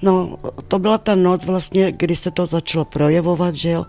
[0.02, 0.38] No,
[0.68, 3.86] to byla ta noc vlastně, kdy se to začalo projevovat, že jo.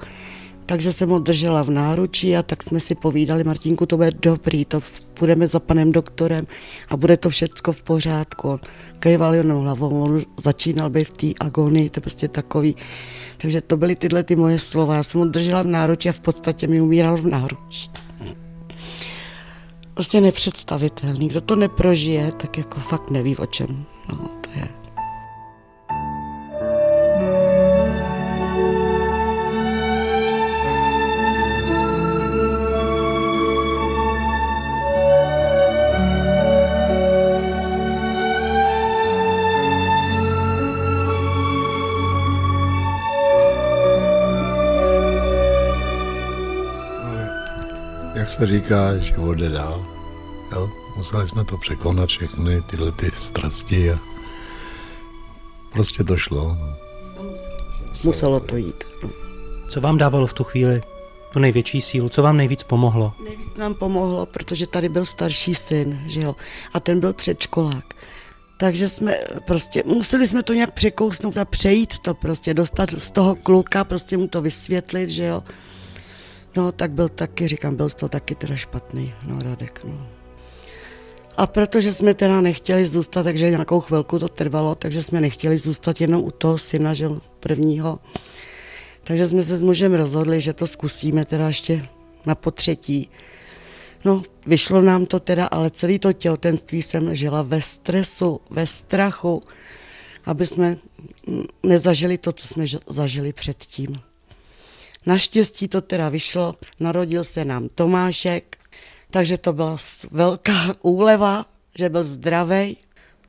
[0.66, 4.66] Takže jsem ho držela v náručí a tak jsme si povídali, Martinku, to bude dobrý,
[4.66, 4.82] to
[5.14, 6.48] půjdeme za panem doktorem
[6.90, 8.60] a bude to všecko v pořádku.
[9.00, 12.76] Kejval jenom hlavou, on začínal být v té agonii, to je prostě takový.
[13.38, 14.96] Takže to byly tyhle ty moje slova.
[14.96, 17.92] Já jsem ho držela v náručí a v podstatě mi umíral v náručí.
[20.00, 21.28] Prostě nepředstavitelný.
[21.28, 23.86] Kdo to neprožije, tak jako fakt neví o čem.
[24.10, 24.30] No,
[48.20, 49.86] Jak se říká, život jde dál.
[50.52, 50.70] Jo?
[50.98, 54.00] Museli jsme to překonat všechny tyhle ty strasti a
[55.74, 56.58] prostě to šlo.
[56.60, 57.34] No.
[58.04, 58.84] Muselo to jít.
[59.04, 59.10] No.
[59.70, 60.82] Co vám dávalo v tu chvíli
[61.34, 62.10] tu největší sílu?
[62.10, 63.14] Co vám nejvíc pomohlo?
[63.24, 66.36] Nejvíc nám pomohlo, protože tady byl starší syn, že jo,
[66.74, 67.94] a ten byl předškolák.
[68.58, 73.36] Takže jsme prostě, museli jsme to nějak překousnout a přejít to prostě, dostat z toho
[73.36, 75.44] kluka, prostě mu to vysvětlit, že jo.
[76.56, 80.08] No, tak byl taky, říkám, byl toho taky teda špatný, no, Radek, no.
[81.38, 86.02] A protože jsme teda nechtěli zůstat, takže nějakou chvilku to trvalo, takže jsme nechtěli zůstat
[86.02, 87.10] jenom u toho syna, že
[87.40, 88.00] prvního.
[89.04, 91.90] Takže jsme se s mužem rozhodli, že to zkusíme teda ještě
[92.26, 93.10] na potřetí.
[94.06, 99.44] No, vyšlo nám to teda, ale celý to těhotenství jsem žila ve stresu, ve strachu,
[100.26, 100.78] aby jsme
[101.64, 104.09] nezažili to, co jsme zažili předtím.
[105.06, 108.58] Naštěstí to teda vyšlo, narodil se nám Tomášek,
[109.12, 109.78] takže to byla
[110.12, 111.46] velká úleva,
[111.78, 112.78] že byl zdravý.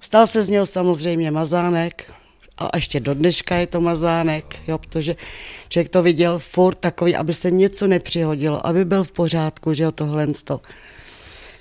[0.00, 2.12] Stal se z něho samozřejmě mazánek,
[2.60, 5.14] a ještě do dneška je to mazánek, jo, protože
[5.68, 9.92] člověk to viděl furt takový, aby se něco nepřihodilo, aby byl v pořádku, že jo,
[9.92, 10.26] tohle.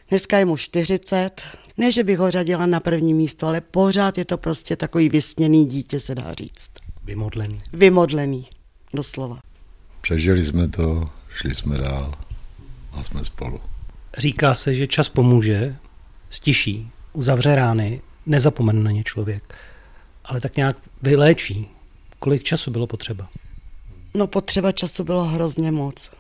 [0.10, 1.42] Dneska je mu 40,
[1.78, 5.66] ne, že bych ho řadila na první místo, ale pořád je to prostě takový vysněný
[5.66, 6.70] dítě, se dá říct.
[7.04, 7.60] Vymodlený.
[7.74, 8.48] Vymodlený,
[8.94, 9.40] doslova.
[10.02, 12.14] Přežili jsme to, šli jsme dál
[12.92, 13.62] a jsme spolu.
[14.18, 15.76] Říká se, že čas pomůže,
[16.30, 19.56] stiší, uzavře rány, nezapomene na ně člověk,
[20.26, 21.68] ale tak nějak vyléčí.
[22.20, 23.30] Kolik času bylo potřeba?
[24.14, 26.12] No potřeba času bylo hrozně moc,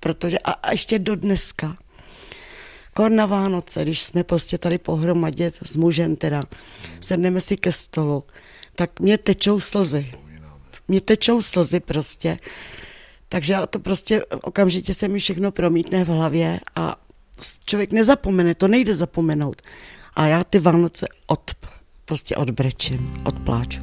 [0.00, 1.76] protože a, a ještě do dneska,
[2.94, 6.42] kor na Vánoce, když jsme prostě tady pohromadě s mužem teda,
[7.00, 8.24] sedneme si ke stolu,
[8.76, 10.12] tak mě tečou slzy.
[10.88, 12.36] Mě tečou slzy prostě.
[13.32, 16.94] Takže to prostě okamžitě se mi všechno promítne v hlavě a
[17.66, 19.62] člověk nezapomene, to nejde zapomenout.
[20.14, 21.50] A já ty Vánoce od,
[22.04, 23.80] prostě odbrečím, odpláču.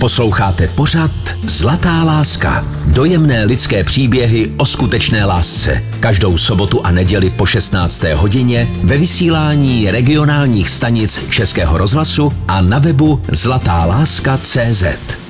[0.00, 1.10] Posloucháte pořad
[1.46, 2.64] Zlatá láska.
[2.86, 5.82] Dojemné lidské příběhy o skutečné lásce.
[6.00, 8.02] Každou sobotu a neděli po 16.
[8.02, 15.23] hodině ve vysílání regionálních stanic Českého rozhlasu a na webu zlatáláska.cz.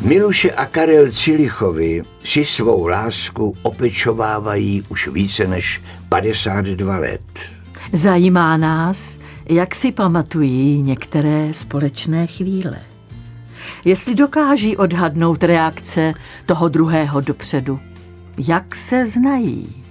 [0.00, 7.20] Miluše a Karel Cilichovi si svou lásku opečovávají už více než 52 let.
[7.92, 12.76] Zajímá nás, jak si pamatují některé společné chvíle.
[13.84, 16.12] Jestli dokáží odhadnout reakce
[16.46, 17.80] toho druhého dopředu.
[18.38, 19.82] Jak se znají?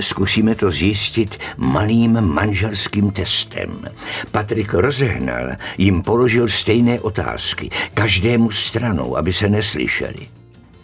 [0.00, 3.84] Zkusíme to zjistit malým manželským testem.
[4.30, 10.28] Patrik rozehnal, jim položil stejné otázky, každému stranou, aby se neslyšeli.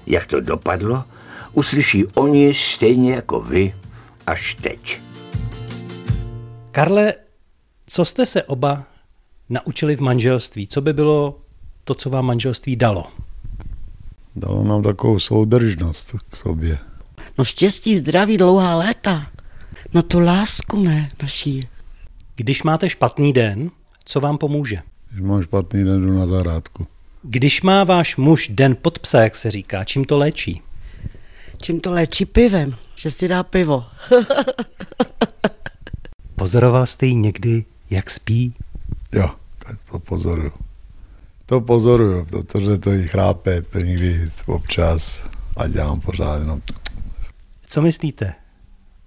[0.07, 1.05] Jak to dopadlo,
[1.53, 3.75] uslyší oni stejně jako vy
[4.27, 5.01] až teď.
[6.73, 7.15] Karle,
[7.87, 8.85] co jste se oba
[9.49, 10.67] naučili v manželství?
[10.67, 11.41] Co by bylo
[11.85, 13.07] to, co vám manželství dalo?
[14.37, 16.79] Dalo nám takovou soudržnost k sobě.
[17.39, 19.27] No štěstí, zdraví, dlouhá léta.
[19.95, 21.69] No tu lásku ne, naší.
[22.37, 23.71] Když máte špatný den,
[24.05, 24.79] co vám pomůže?
[25.11, 26.87] Když mám špatný den, jdu na zahrádku.
[27.23, 30.63] Když má váš muž den pod psa, jak se říká, čím to léčí?
[31.63, 33.85] Čím to léčí pivem, že si dá pivo.
[36.37, 38.55] Pozoroval jste jí někdy, jak spí?
[39.13, 39.31] Jo,
[39.91, 40.53] to pozoruju.
[41.47, 46.63] To pozoruju, protože to jí chrápe, to někdy občas a dělám pořád jenom.
[47.69, 48.35] Co myslíte?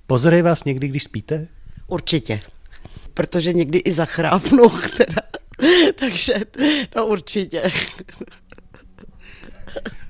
[0.08, 1.48] Pozoruje vás někdy, když spíte?
[1.88, 2.42] Určitě.
[3.14, 4.64] Protože někdy i zachrápnu,
[4.98, 5.22] teda.
[6.00, 6.34] Takže
[6.90, 7.72] to určitě.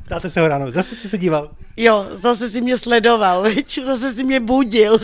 [0.07, 1.51] Dáte se ho ráno, zase jsi se díval.
[1.77, 3.79] Jo, zase si mě sledoval, veď?
[3.85, 4.99] zase si mě budil.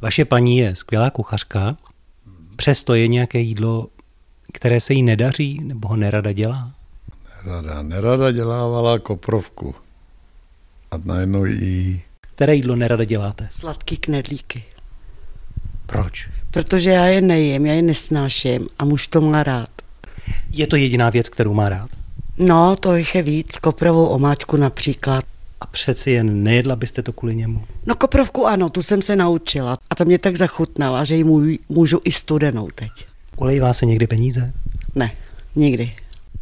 [0.00, 1.76] Vaše paní je skvělá kuchařka,
[2.56, 3.88] přesto je nějaké jídlo,
[4.52, 6.70] které se jí nedaří, nebo ho nerada dělá?
[7.44, 9.74] Nerada, nerada dělávala koprovku.
[10.90, 12.02] A najednou jí...
[12.34, 13.48] Které jídlo nerada děláte?
[13.50, 14.64] Sladký knedlíky.
[15.86, 16.28] Proč?
[16.50, 19.68] Protože já je nejím, já je nesnáším a muž to má rád.
[20.50, 21.90] Je to jediná věc, kterou má rád?
[22.38, 25.24] No, to jich je víc, koprovou omáčku například.
[25.60, 27.64] A přeci jen nejedla byste to kvůli němu?
[27.86, 29.78] No koprovku ano, tu jsem se naučila.
[29.90, 31.24] A to mě tak zachutnala, že ji
[31.68, 32.90] můžu i studenou teď.
[33.36, 34.52] Ulejvá se někdy peníze?
[34.94, 35.12] Ne,
[35.56, 35.96] nikdy.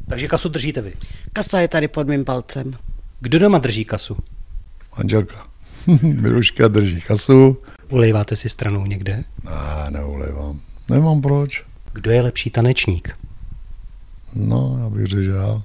[0.09, 0.93] Takže kasu držíte vy?
[1.33, 2.73] Kasa je tady pod mým palcem.
[3.21, 4.17] Kdo doma drží kasu?
[4.99, 5.47] Manželka.
[6.03, 7.59] Miluška drží kasu.
[7.89, 9.25] Ulejváte si stranou někde?
[9.45, 10.61] Ne, neulejvám.
[10.89, 11.65] Nemám proč.
[11.93, 13.17] Kdo je lepší tanečník?
[14.35, 15.63] No, já bych řekl, že já.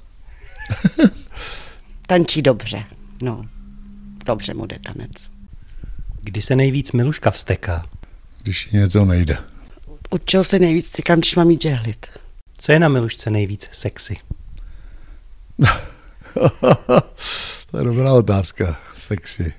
[2.07, 2.83] Tančí dobře,
[3.21, 3.45] no.
[4.25, 5.11] Dobře mu jde tanec.
[6.21, 7.85] Kdy se nejvíc Miluška vsteká?
[8.43, 9.37] Když jí něco nejde.
[10.09, 12.05] U čeho se nejvíc cykám, když mám jít žehlit?
[12.57, 14.17] Co je na Milušce nejvíc sexy?
[17.71, 18.79] to je dobrá otázka.
[18.95, 19.53] Sexy.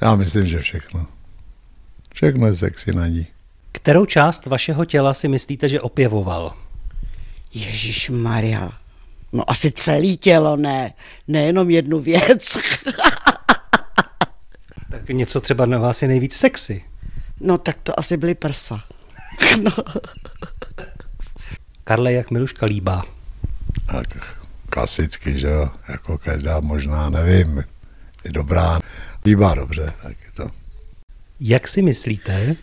[0.00, 1.06] Já myslím, že všechno.
[2.14, 3.26] Všechno je sexy na ní.
[3.72, 6.54] Kterou část vašeho těla si myslíte, že opěvoval?
[7.54, 8.72] Ježíš Maria.
[9.32, 10.92] No asi celý tělo, ne.
[11.28, 12.58] Nejenom jednu věc.
[14.90, 16.84] Tak něco třeba na vás je nejvíc sexy.
[17.40, 18.84] No tak to asi byly prsa.
[19.62, 19.70] No.
[21.84, 23.04] Karle, jak Miluška líbá?
[23.86, 24.36] Tak
[24.70, 27.64] klasicky, že jo, jako každá možná, nevím,
[28.24, 28.80] je dobrá,
[29.24, 30.50] líbá dobře, tak je to.
[31.40, 32.56] Jak si myslíte,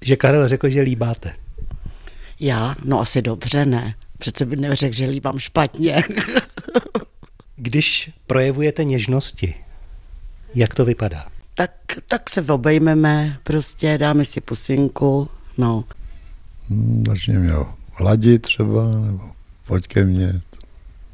[0.00, 1.32] že Karel řekl, že líbáte?
[2.40, 2.74] Já?
[2.84, 3.94] No asi dobře, ne.
[4.18, 6.02] Přece by neřekl, že líbám špatně.
[7.56, 9.54] Když projevujete něžnosti,
[10.54, 11.26] jak to vypadá?
[11.58, 11.70] tak,
[12.06, 15.28] tak se obejmeme, prostě dáme si pusinku,
[15.58, 15.84] no.
[16.68, 17.52] Hmm, začne mě
[17.92, 19.30] hladit třeba, nebo
[19.66, 20.40] pojď ke mně,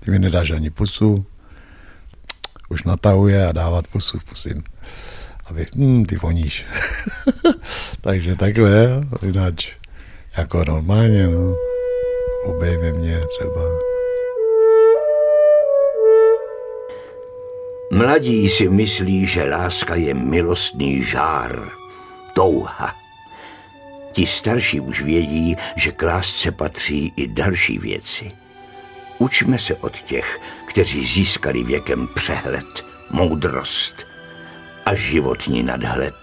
[0.01, 1.26] ty mi nedáš ani pusu,
[2.68, 4.18] už natahuje a dávat pusu,
[5.45, 6.66] pusím, aby, hm, ty voníš.
[8.01, 9.55] Takže takhle, jinak
[10.36, 11.57] jako normálně, no,
[12.45, 13.62] obejme mě třeba.
[17.92, 21.68] Mladí si myslí, že láska je milostný žár,
[22.34, 22.95] touha.
[24.12, 28.30] Ti starší už vědí, že k lásce patří i další věci.
[29.18, 34.13] Učme se od těch, kteří získali věkem přehled, moudrost
[34.85, 36.14] a životní nadhled.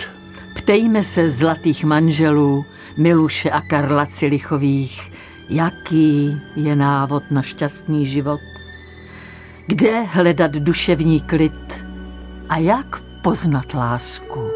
[0.56, 2.66] Ptejme se zlatých manželů
[2.98, 5.12] Miluše a Karla Cilichových,
[5.50, 8.40] jaký je návod na šťastný život.
[9.68, 11.86] Kde hledat duševní klid
[12.50, 14.51] a jak poznat lásku?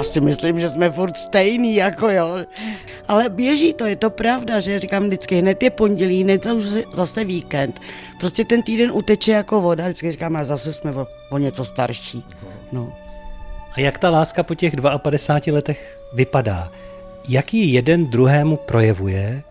[0.00, 2.36] Já si myslím, že jsme furt stejný, jako jo.
[3.08, 6.64] Ale běží to, je to pravda, že říkám vždycky, hned je pondělí, hned je už
[6.92, 7.80] zase víkend.
[8.20, 12.24] Prostě ten týden uteče jako voda, vždycky říkám, a zase jsme o, o něco starší.
[12.72, 12.92] No.
[13.72, 16.72] A jak ta láska po těch 52 letech vypadá?
[17.28, 19.42] Jak ji jeden druhému projevuje?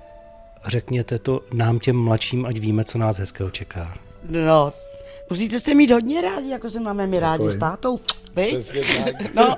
[0.66, 3.94] Řekněte to nám těm mladším, ať víme, co nás hezkého čeká.
[4.30, 4.74] No,
[5.30, 8.00] musíte se mít hodně rádi, jako se máme my rádi s tátou.
[9.34, 9.56] No,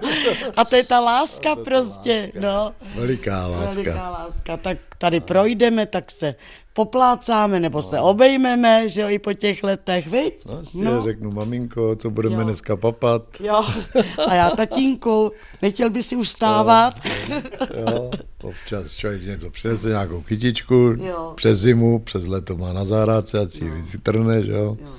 [0.56, 2.72] a to je ta láska prostě, no.
[2.96, 3.82] Veliká láska.
[3.82, 4.58] Veliká láska.
[4.58, 6.36] Tak tady projdeme, tak se
[6.74, 10.46] poplácáme, nebo se obejmeme, že jo, i po těch letech, viď?
[10.46, 11.02] Vlastně no.
[11.02, 12.44] řeknu, maminko, co budeme jo.
[12.44, 13.24] dneska papat.
[13.40, 13.62] Jo,
[14.28, 16.94] a já tatínku, nechtěl by si už stávat?
[17.30, 18.12] Jo, jo.
[18.42, 21.34] občas člověk něco přinese, nějakou kytičku, jo.
[21.36, 23.84] přes zimu, přes leto má na zahrádce, ať si no.
[24.04, 24.78] trne, že jo.
[24.82, 24.90] jo.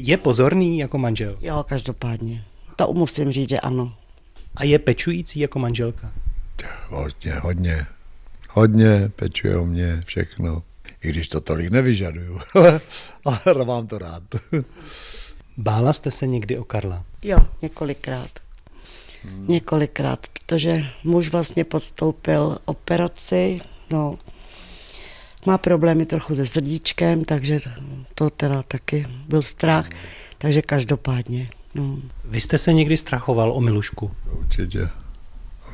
[0.00, 1.36] Je pozorný jako manžel?
[1.40, 2.44] Jo, každopádně.
[2.76, 3.94] To musím říct, že ano.
[4.56, 6.12] A je pečující jako manželka?
[6.88, 7.86] Hodně, hodně.
[8.50, 10.62] Hodně pečuje o mě všechno.
[11.02, 12.40] I když to tolik nevyžaduju.
[13.24, 14.22] Ale mám to rád.
[15.56, 16.98] Bála jste se někdy o Karla?
[17.22, 18.30] Jo, několikrát.
[19.22, 19.44] Hmm.
[19.48, 24.18] Několikrát, protože muž vlastně podstoupil operaci, no,
[25.46, 27.60] má problémy trochu se srdíčkem, takže
[28.14, 29.88] to teda taky byl strach,
[30.38, 31.48] takže každopádně.
[31.74, 31.98] No.
[32.24, 34.10] Vy jste se někdy strachoval o Milušku?
[34.40, 34.88] Určitě,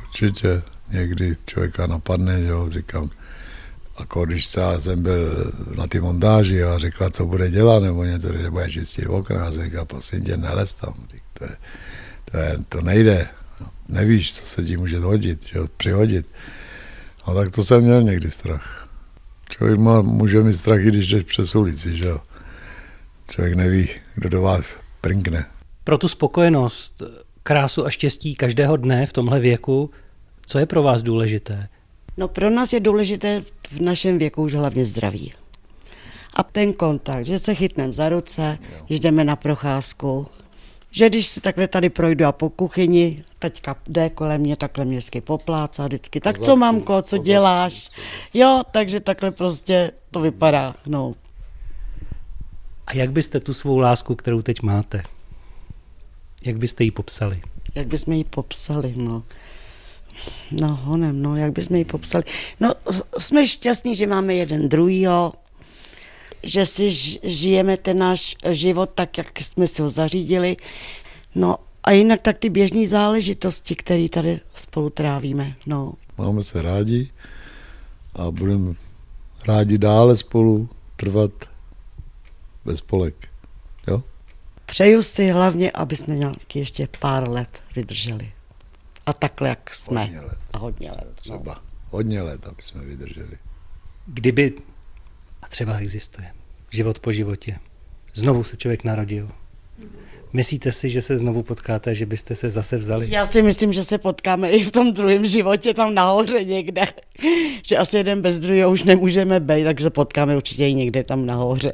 [0.03, 0.61] určitě.
[0.91, 3.09] Někdy člověka napadne, jo, říkám,
[3.99, 8.37] jako když třeba jsem byl na ty montáži a řekla, co bude dělat, nebo něco,
[8.37, 10.93] že bude čistit okna, a říká, prosím tě, nelez tam,
[11.33, 11.55] to, je,
[12.31, 13.27] to, je, to nejde,
[13.89, 16.27] nevíš, co se ti může hodit, že, přihodit.
[17.27, 18.84] No tak to jsem měl někdy strach.
[19.49, 22.19] Člověk má, může mít strach, i když jdeš přes ulici, že jo.
[23.29, 25.45] Člověk neví, kdo do vás prinkne.
[25.83, 27.03] Pro tu spokojenost,
[27.43, 29.89] krásu a štěstí každého dne v tomhle věku,
[30.45, 31.67] co je pro vás důležité?
[32.17, 35.33] No pro nás je důležité v našem věku už hlavně zdraví.
[36.35, 38.57] A ten kontakt, že se chytneme za ruce,
[38.89, 40.27] že jdeme na procházku,
[40.95, 44.97] že když se takhle tady projdu a po kuchyni, teďka jde kolem mě, takhle mě
[44.97, 47.91] vždycky poplácá vždycky, tak co mamko, co děláš?
[48.33, 51.15] Jo, takže takhle prostě to vypadá, no.
[52.87, 55.03] A jak byste tu svou lásku, kterou teď máte,
[56.43, 57.41] jak byste ji popsali?
[57.75, 59.23] Jak bychom ji popsali, no.
[60.51, 62.23] No, honem, no, jak bychom ji popsali.
[62.59, 62.73] No,
[63.19, 65.33] jsme šťastní, že máme jeden druhýho,
[66.45, 66.89] že si
[67.23, 70.57] žijeme ten náš život tak, jak jsme si ho zařídili.
[71.35, 75.53] No a jinak tak ty běžné záležitosti, které tady spolu trávíme.
[75.67, 75.93] No.
[76.17, 77.09] Máme se rádi
[78.13, 78.73] a budeme
[79.47, 81.31] rádi dále spolu trvat
[82.65, 83.27] bez spolek.
[83.87, 84.03] Jo?
[84.65, 88.31] Přeju si hlavně, aby jsme nějaký ještě pár let vydrželi.
[89.05, 90.01] A takhle, jak jsme.
[90.01, 90.37] Hodně let.
[90.53, 91.07] A hodně let.
[91.07, 91.13] No.
[91.15, 93.37] Třeba hodně let, aby jsme vydrželi.
[94.07, 94.53] Kdyby,
[95.55, 96.27] třeba existuje,
[96.71, 97.55] život po životě,
[98.13, 99.31] znovu se člověk narodil,
[100.33, 103.07] Myslíte si, že se znovu potkáte, že byste se zase vzali?
[103.09, 106.81] Já si myslím, že se potkáme i v tom druhém životě, tam nahoře někde.
[107.67, 111.71] Že asi jeden bez druhého už nemůžeme být, takže potkáme určitě i někde tam nahoře.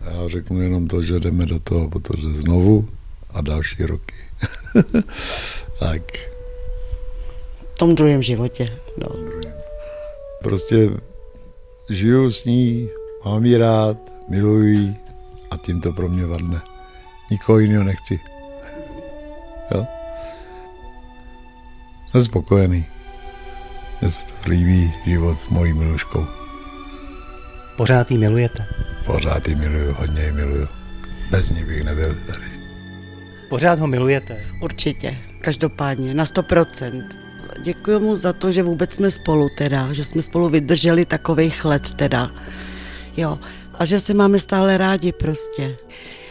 [0.00, 2.88] Já řeknu jenom to, že jdeme do toho, protože znovu
[3.30, 4.14] a další roky.
[5.78, 6.02] tak.
[7.74, 9.08] V tom druhém životě, no.
[10.42, 10.90] Prostě
[11.90, 12.88] žiju s ní,
[13.24, 13.96] mám ji rád,
[14.28, 14.94] miluji
[15.50, 16.60] a tím to pro mě vadne.
[17.30, 18.20] Nikoho jiného nechci.
[19.74, 19.86] Jo?
[22.06, 22.86] Jsem spokojený.
[24.00, 26.26] Mně se to líbí život s mojí miluškou.
[27.76, 28.66] Pořád ji milujete?
[29.06, 30.68] Pořád ji miluju, hodně ji miluju.
[31.30, 32.46] Bez ní bych nebyl tady.
[33.48, 34.44] Pořád ho milujete?
[34.62, 37.29] Určitě, každopádně, na 100%.
[37.62, 41.92] Děkuji mu za to, že vůbec jsme spolu teda, že jsme spolu vydrželi takových let
[41.96, 42.30] teda.
[43.16, 43.38] Jo,
[43.74, 45.76] a že se máme stále rádi prostě.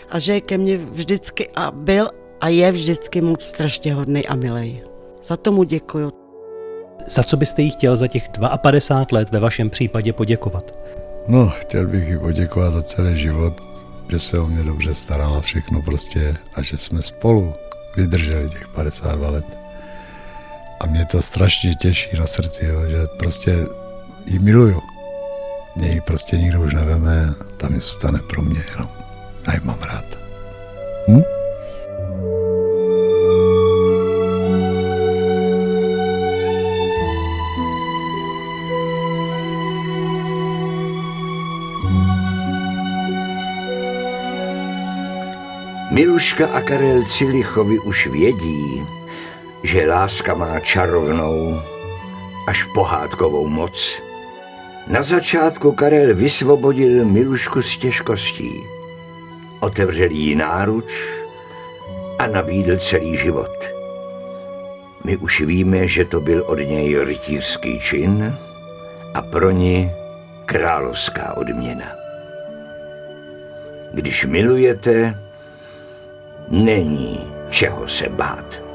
[0.09, 2.09] A že je ke mně vždycky a byl
[2.41, 4.84] a je vždycky moc strašně hodný a milej.
[5.23, 6.11] Za tomu děkuju.
[7.07, 10.75] Za co byste jí chtěl za těch 52 let ve vašem případě poděkovat?
[11.27, 13.53] No, chtěl bych jí poděkovat za celý život,
[14.09, 17.53] že se o mě dobře starala všechno prostě a že jsme spolu
[17.97, 19.68] vydrželi těch 52 let.
[20.80, 23.65] A mě to strašně těší na srdci, jo, že prostě
[24.25, 24.82] jí miluju.
[25.75, 28.89] Mě ji prostě nikdo už neveme, tam mi zůstane pro mě jenom.
[29.47, 30.05] A ji mám rád.
[31.07, 31.21] Hm?
[45.91, 48.86] Miluška a Karel Cilichovi už vědí,
[49.64, 51.62] že láska má čarovnou
[52.47, 54.01] až pohádkovou moc.
[54.88, 58.64] Na začátku Karel vysvobodil Milušku z těžkostí.
[59.60, 60.91] Otevřel jí náruč
[62.20, 63.70] a nabídl celý život.
[65.03, 68.38] My už víme, že to byl od něj rytířský čin
[69.14, 69.91] a pro ní
[70.45, 71.86] královská odměna.
[73.93, 75.20] Když milujete,
[76.49, 78.68] není čeho se bát.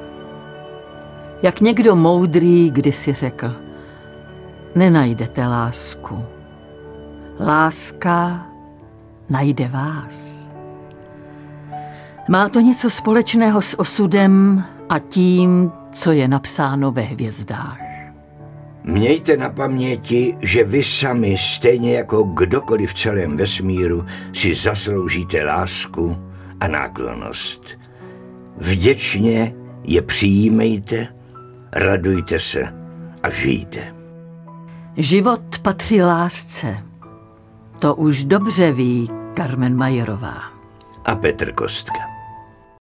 [1.45, 3.57] Jak někdo moudrý kdysi řekl,
[4.75, 6.25] nenajdete lásku.
[7.41, 8.47] Láska
[9.31, 10.51] najde vás.
[12.29, 17.81] Má to něco společného s osudem a tím, co je napsáno ve hvězdách.
[18.85, 26.17] Mějte na paměti, že vy sami, stejně jako kdokoliv v celém vesmíru, si zasloužíte lásku
[26.61, 27.63] a náklonost.
[28.57, 31.09] Vděčně je přijímejte,
[31.75, 32.75] radujte se
[33.23, 33.95] a žijte.
[34.97, 36.79] Život patří lásce.
[37.79, 40.43] To už dobře ví Carmen Majerová.
[41.05, 42.14] A Petr Kostka.